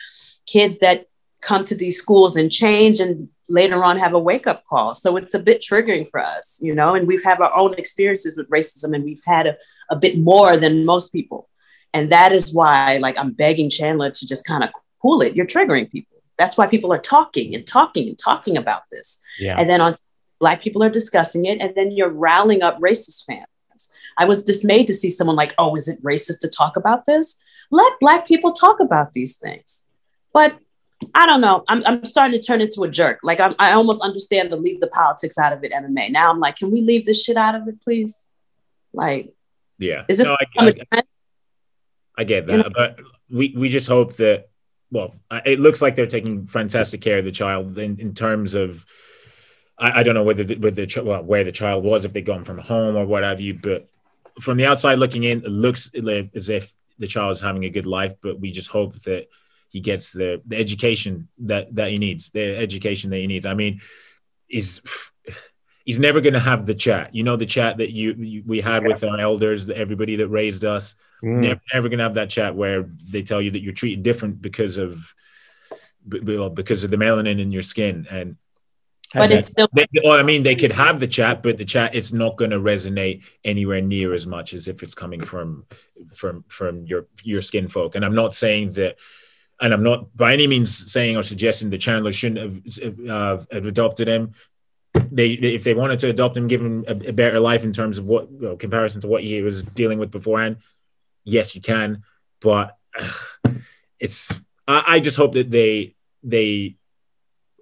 [0.44, 1.06] kids that
[1.40, 4.94] come to these schools and change and later on have a wake up call.
[4.94, 8.36] So it's a bit triggering for us, you know, and we've had our own experiences
[8.36, 9.57] with racism and we've had a,
[9.90, 11.49] a bit more than most people.
[11.94, 14.70] And that is why, like, I'm begging Chandler to just kind of
[15.01, 15.34] cool it.
[15.34, 16.18] You're triggering people.
[16.36, 19.20] That's why people are talking and talking and talking about this.
[19.38, 19.57] Yeah.
[19.59, 19.94] And then on
[20.38, 23.46] Black people are discussing it, and then you're rallying up racist fans.
[24.16, 27.40] I was dismayed to see someone like, oh, is it racist to talk about this?
[27.70, 29.86] Let Black people talk about these things.
[30.32, 30.59] But
[31.14, 31.64] I don't know.
[31.68, 33.20] I'm, I'm starting to turn into a jerk.
[33.22, 36.11] Like I'm, I almost understand to leave the politics out of it, MMA.
[36.11, 38.24] Now I'm like, can we leave this shit out of it, please?
[38.92, 39.32] Like,
[39.78, 40.05] Yeah.
[40.09, 41.03] is this No, I, I-?
[42.18, 42.99] I get You that, but
[43.30, 44.49] we we just hope that.
[44.90, 48.84] Well, it looks like they're taking fantastic care of the child in, in terms of.
[49.78, 52.22] I, I don't know whether the, whether the, well, where the child was, if they'd
[52.22, 53.88] gone from home or what have you, but
[54.40, 57.86] from the outside looking in, it looks as if the child is having a good
[57.86, 58.14] life.
[58.20, 59.28] But we just hope that
[59.68, 63.46] he gets the the education that that he needs, the education that he needs.
[63.46, 63.80] I mean,
[64.48, 64.80] is
[65.84, 67.14] he's never going to have the chat.
[67.14, 70.64] You know, the chat that you, you we had with our elders, everybody that raised
[70.64, 71.40] us Mm.
[71.40, 74.76] never, never gonna have that chat where they tell you that you're treated different because
[74.76, 75.12] of
[76.06, 78.36] b- b- because of the melanin in your skin and
[79.12, 81.96] But it's still they, well, I mean they could have the chat but the chat
[81.96, 85.66] it's not going to resonate anywhere near as much as if it's coming from
[86.14, 88.96] from from your your skin folk and I'm not saying that
[89.61, 93.66] and I'm not by any means saying or suggesting that Chandler shouldn't have, uh, have
[93.66, 94.34] adopted him.
[95.11, 97.98] They if they wanted to adopt him give him a, a better life in terms
[97.98, 100.56] of what you know, comparison to what he was dealing with beforehand
[101.28, 102.02] yes you can.
[102.40, 103.61] But ugh,
[104.00, 104.32] it's
[104.66, 106.76] I, I just hope that they they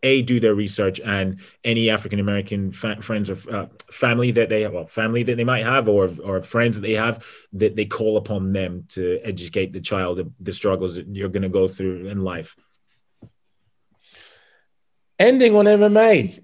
[0.07, 4.63] a do their research and any African American fa- friends or uh, family that they
[4.63, 7.87] have, well, family that they might have, or or friends that they have, that they
[7.87, 11.69] call upon them to educate the child the, the struggles that you're going to go
[11.69, 12.57] through in life.
[15.19, 16.41] Ending on MMA.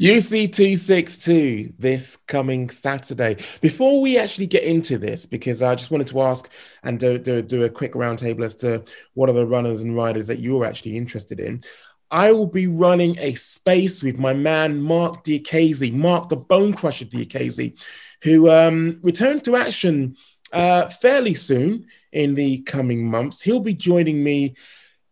[0.00, 3.36] UFC 262 this coming Saturday.
[3.60, 6.50] Before we actually get into this, because I just wanted to ask
[6.82, 10.28] and do, do, do a quick roundtable as to what are the runners and riders
[10.28, 11.62] that you're actually interested in.
[12.10, 17.04] I will be running a space with my man Marc Diakiese, Marc the Bone Crusher
[17.04, 17.78] Diakiese,
[18.22, 20.16] who um, returns to action
[20.54, 23.42] uh, fairly soon in the coming months.
[23.42, 24.54] He'll be joining me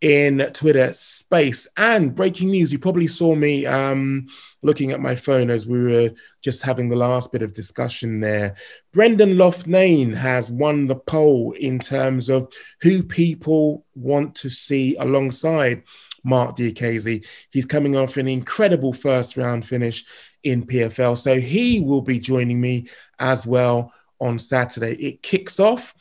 [0.04, 1.66] in Twitter space.
[1.78, 4.26] And breaking news, you probably saw me um,
[4.60, 6.10] looking at my phone as we were
[6.42, 8.54] just having the last bit of discussion there.
[8.92, 12.52] Brendan Loughnane has won the poll in terms of
[12.82, 15.84] who people want to see alongside
[16.22, 17.24] Marc Diakiese.
[17.50, 20.04] He's coming off an incredible first round finish
[20.42, 21.16] in PFL.
[21.16, 22.88] So he will be joining me
[23.18, 23.90] as well
[24.20, 24.96] on Saturday.
[24.96, 25.94] It kicks off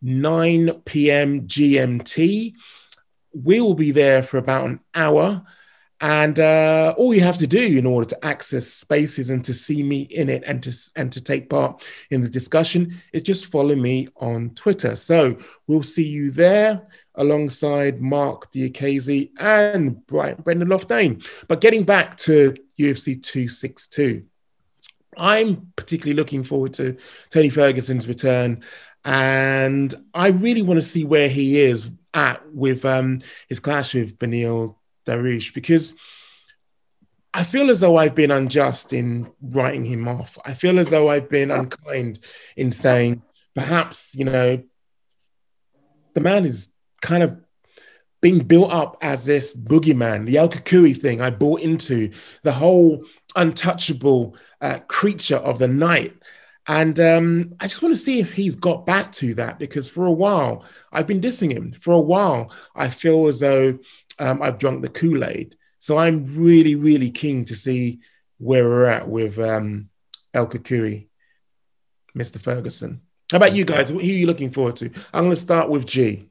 [0.00, 1.48] 9 p.m.
[1.48, 2.54] GMT
[3.44, 5.42] we will be there for about an hour.
[6.00, 9.82] And uh, all you have to do in order to access spaces and to see
[9.82, 13.74] me in it and to and to take part in the discussion is just follow
[13.74, 14.94] me on Twitter.
[14.94, 16.86] So we'll see you there
[17.16, 21.26] alongside Marc Diakiese and Brendan Loughnane.
[21.48, 24.24] But getting back to UFC 262,
[25.16, 26.96] I'm particularly looking forward to
[27.30, 28.62] Tony Ferguson's return.
[29.04, 34.18] And I really want to see where he is at with um, his clash with
[34.18, 35.94] Beneil Dariush because
[37.32, 40.38] I feel as though I've been unjust in writing him off.
[40.44, 42.18] I feel as though I've been unkind
[42.56, 43.22] in saying
[43.54, 44.62] perhaps, you know,
[46.14, 47.40] the man is kind of
[48.20, 52.10] being built up as this boogeyman, the El Cucuy thing I bought into,
[52.42, 53.04] the whole
[53.36, 56.14] untouchable uh, creature of the night.
[56.68, 60.04] And um, I just want to see if he's got back to that because for
[60.04, 61.72] a while I've been dissing him.
[61.72, 63.78] For a while, I feel as though
[64.18, 65.56] um, I've drunk the Kool Aid.
[65.78, 68.00] So I'm really, really keen to see
[68.36, 69.88] where we're at with um,
[70.34, 71.08] El Cucuy,
[72.16, 72.40] Mr.
[72.40, 73.00] Ferguson.
[73.30, 73.88] How about you guys?
[73.88, 74.86] Who are you looking forward to?
[75.12, 76.27] I'm going to start with G.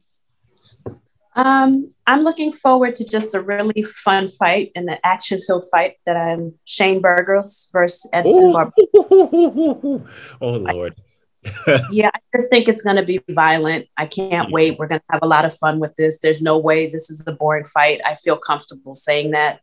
[1.38, 6.18] Um, I'm looking forward to just a really fun fight and an action-filled fight that
[6.18, 8.88] I'm Shane Burgos versus Edson Barboza.
[10.42, 11.00] oh Lord.
[11.92, 13.86] yeah, I just think it's going to be violent.
[13.96, 14.80] I can't wait.
[14.80, 16.20] We're going to have a lot of fun with this.
[16.20, 18.02] There's no way this is a boring fight.
[18.04, 19.62] I feel comfortable saying that.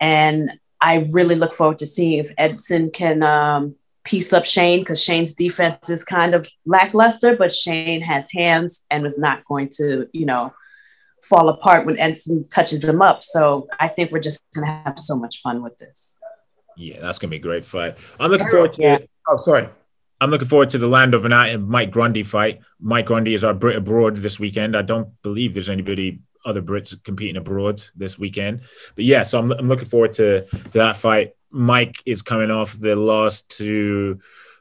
[0.00, 5.00] And I really look forward to seeing if Edson can um, piece up Shane because
[5.00, 10.08] Shane's defense is kind of lackluster, but Shane has hands and is not going to,
[10.12, 10.52] you know,
[11.22, 13.22] fall apart when Edson touches him up.
[13.22, 16.18] So I think we're just going to have so much fun with this.
[16.76, 17.96] Yeah, that's going to be a great fight.
[18.18, 18.98] I'm looking forward to yeah.
[19.28, 19.68] Oh, sorry.
[20.20, 22.60] I'm looking forward to the Lando and Mike Grundy fight.
[22.80, 24.76] Mike Grundy is our Brit abroad this weekend.
[24.76, 28.62] I don't believe there's anybody other Brits competing abroad this weekend.
[28.94, 31.32] But yeah, so I'm, I'm looking forward to, to that fight.
[31.50, 34.20] Mike is coming off the loss to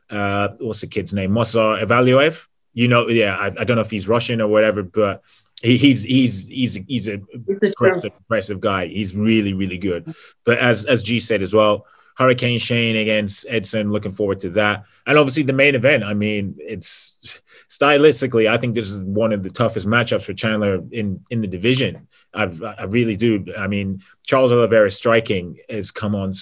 [0.10, 1.32] uh, what's the kid's name?
[1.32, 2.48] Movsar Evloev.
[2.74, 5.24] You know, yeah, I, I, don't know if he's Russian or whatever, but
[5.62, 8.88] he, he's he's he's he's a impressive, impressive guy.
[8.88, 10.14] He's really really good.
[10.44, 11.86] But as as G said as well,
[12.18, 13.92] Hurricane Shane against Edson.
[13.92, 14.86] Looking forward to that.
[15.06, 16.04] And obviously the main event.
[16.04, 20.82] I mean, it's stylistically, I think this is one of the toughest matchups for Chandler
[20.92, 22.08] in in the division.
[22.34, 22.44] I,
[22.78, 23.46] I really do.
[23.58, 26.34] I mean, Charles Oliveira striking has come on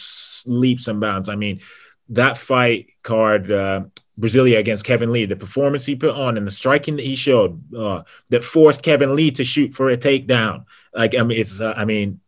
[0.45, 1.29] leaps and bounds.
[1.29, 1.61] I mean,
[2.09, 3.51] that fight card.
[3.51, 3.83] Uh,
[4.19, 7.73] Brasilia against Kevin Lee, the performance he put on and the striking that he showed
[7.73, 10.65] uh, that forced Kevin Lee to shoot for a takedown.
[10.93, 12.19] Like I mean, it's uh, I mean,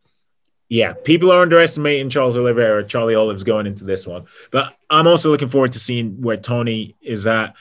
[0.70, 4.26] yeah, people are underestimating Charles Oliveira, Charlie Olives going into this one.
[4.52, 7.56] But I'm also looking forward to seeing where Tony is at.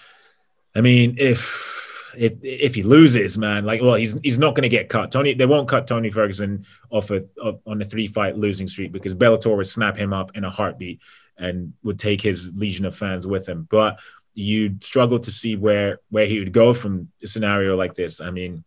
[0.77, 4.69] I mean, if if if he loses, man, like, well, he's he's not going to
[4.69, 5.11] get cut.
[5.11, 7.25] Tony, they won't cut Tony Ferguson off a
[7.67, 11.01] on a three fight losing streak because Bellator would snap him up in a heartbeat
[11.37, 13.67] and would take his legion of fans with him.
[13.71, 13.99] But
[14.35, 18.21] you'd struggle to see where where he would go from a scenario like this.
[18.21, 18.65] I mean,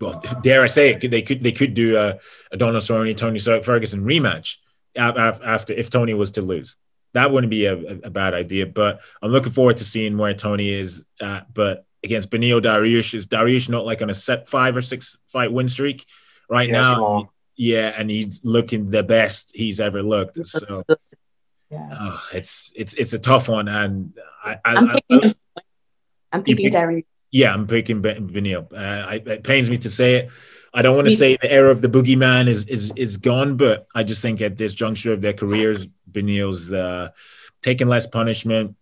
[0.00, 1.10] well, dare I say it?
[1.10, 2.18] They could they could do a,
[2.50, 4.56] a Donald Cerrone Tony Ferguson rematch
[4.96, 6.76] after if Tony was to lose.
[7.14, 8.64] That wouldn't be a, a, bad idea.
[8.64, 11.52] But I'm looking forward to seeing where Tony is at.
[11.52, 15.52] But against Beneil Dariush, is Dariush not like on a set five or six fight
[15.52, 16.06] win streak
[16.48, 17.30] right yeah, now?
[17.54, 20.44] Yeah, and he's looking the best he's ever looked.
[20.46, 20.84] So
[21.72, 21.88] yeah.
[21.98, 24.12] Oh, it's it's it's a tough one, and
[24.44, 27.04] I, I, am picking, I, am picking Dariush.
[27.30, 28.70] Yeah, I'm picking Beneil.
[28.70, 30.30] Uh, it pains me to say it.
[30.74, 33.86] I don't want to say the era of the boogeyman is is is gone, but
[33.94, 37.08] I just think at this juncture of their careers, Beneil's uh,
[37.62, 38.76] taking less punishment.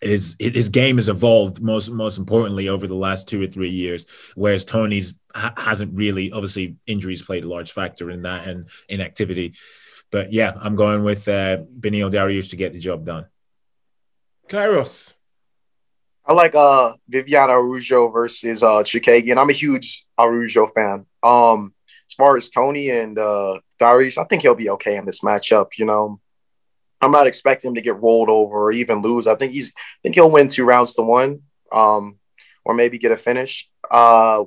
[0.00, 4.06] His his game has evolved most most importantly over the last two or three years,
[4.34, 6.32] whereas Tony's ha- hasn't really.
[6.32, 9.54] Obviously, injuries played a large factor in that and inactivity.
[10.10, 13.26] But yeah, I'm going with uh, Beneil Dariush to get the job done.
[14.48, 15.14] Kairos.
[16.24, 19.38] I like uh Viviana Araujo versus uh Chookagian.
[19.38, 21.06] I'm a huge Araujo fan.
[21.22, 21.74] Um,
[22.06, 25.68] as far as Tony and uh Darius, I think he'll be okay in this matchup.
[25.78, 26.20] You know,
[27.00, 29.26] I'm not expecting him to get rolled over or even lose.
[29.26, 31.40] I think he's I think he'll win two rounds to one,
[31.72, 32.18] um,
[32.62, 33.68] or maybe get a finish.
[33.90, 34.44] Uh,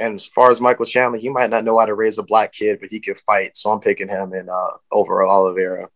[0.00, 2.52] and as far as Michael Chandler, he might not know how to raise a black
[2.52, 3.56] kid, but he can fight.
[3.56, 5.88] So I'm picking him in uh over Oliveira.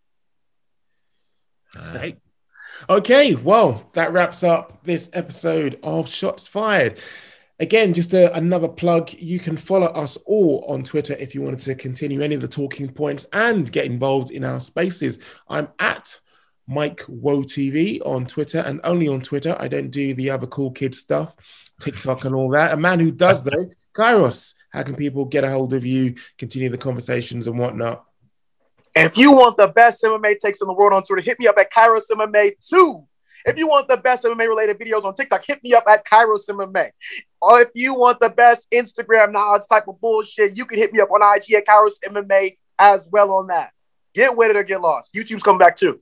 [1.79, 2.19] All right.
[2.89, 7.01] Okay, well, that wraps up this episode of Shots Fired.
[7.61, 9.13] Again, just a, another plug.
[9.15, 12.49] You can follow us all on Twitter if you wanted to continue any of the
[12.49, 15.21] talking points and get involved in our spaces.
[15.49, 16.19] I'm at
[16.67, 19.57] Mike Woe TV on Twitter and only on Twitter.
[19.59, 21.35] I don't do the other cool kid stuff,
[21.81, 22.73] TikTok and all that.
[22.73, 24.55] A man who does, though, Kairos.
[24.73, 28.05] How can people get a hold of you, continue the conversations and whatnot?
[28.97, 31.47] And if you want the best MMA takes in the world on Twitter, hit me
[31.47, 33.05] up at Kairos MMA 2.
[33.47, 36.49] If you want the best MMA related videos on TikTok, hit me up at Kairos
[36.49, 36.91] MMA.
[37.43, 41.01] Or if you want the best Instagram knowledge type of bullshit, you can hit me
[41.01, 43.71] up on IG at Kairos MMA as well on that.
[44.15, 45.13] Get with it or get lost.
[45.13, 46.01] YouTube's coming back too.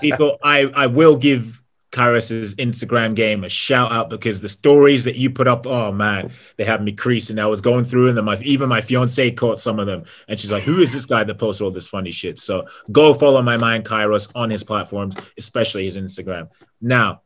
[0.00, 1.60] people i i will give
[1.96, 6.30] Kairos's Instagram game a shout out because the stories that you put up, oh man,
[6.58, 7.38] they had me creasing.
[7.38, 8.26] I was going through them.
[8.26, 11.24] My, even my fiance caught some of them, and she's like, "Who is this guy
[11.24, 15.16] that posts all this funny shit?" So go follow my mind Kairos on his platforms,
[15.38, 16.50] especially his Instagram.
[16.82, 17.22] Now,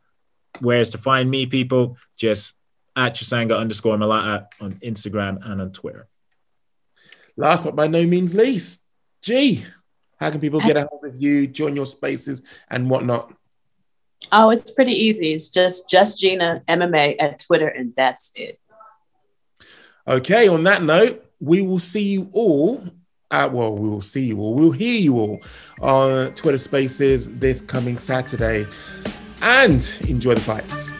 [0.61, 1.97] where's to find me, people?
[2.17, 2.53] Just
[2.95, 6.07] at Chisanga underscore Malata on Instagram and on Twitter.
[7.35, 8.85] Last but by no means least,
[9.21, 9.65] G,
[10.17, 13.33] how can people get a hold of you, join your spaces and whatnot?
[14.31, 15.33] Oh, it's pretty easy.
[15.33, 18.59] It's just just Gina MMA at Twitter, and that's it.
[20.07, 22.83] Okay, on that note, we will see you all.
[23.29, 24.53] Uh, well, we will see you all.
[24.53, 25.41] We'll hear you all
[25.81, 28.65] on Twitter Spaces this coming Saturday.
[29.43, 30.91] And enjoy the fights.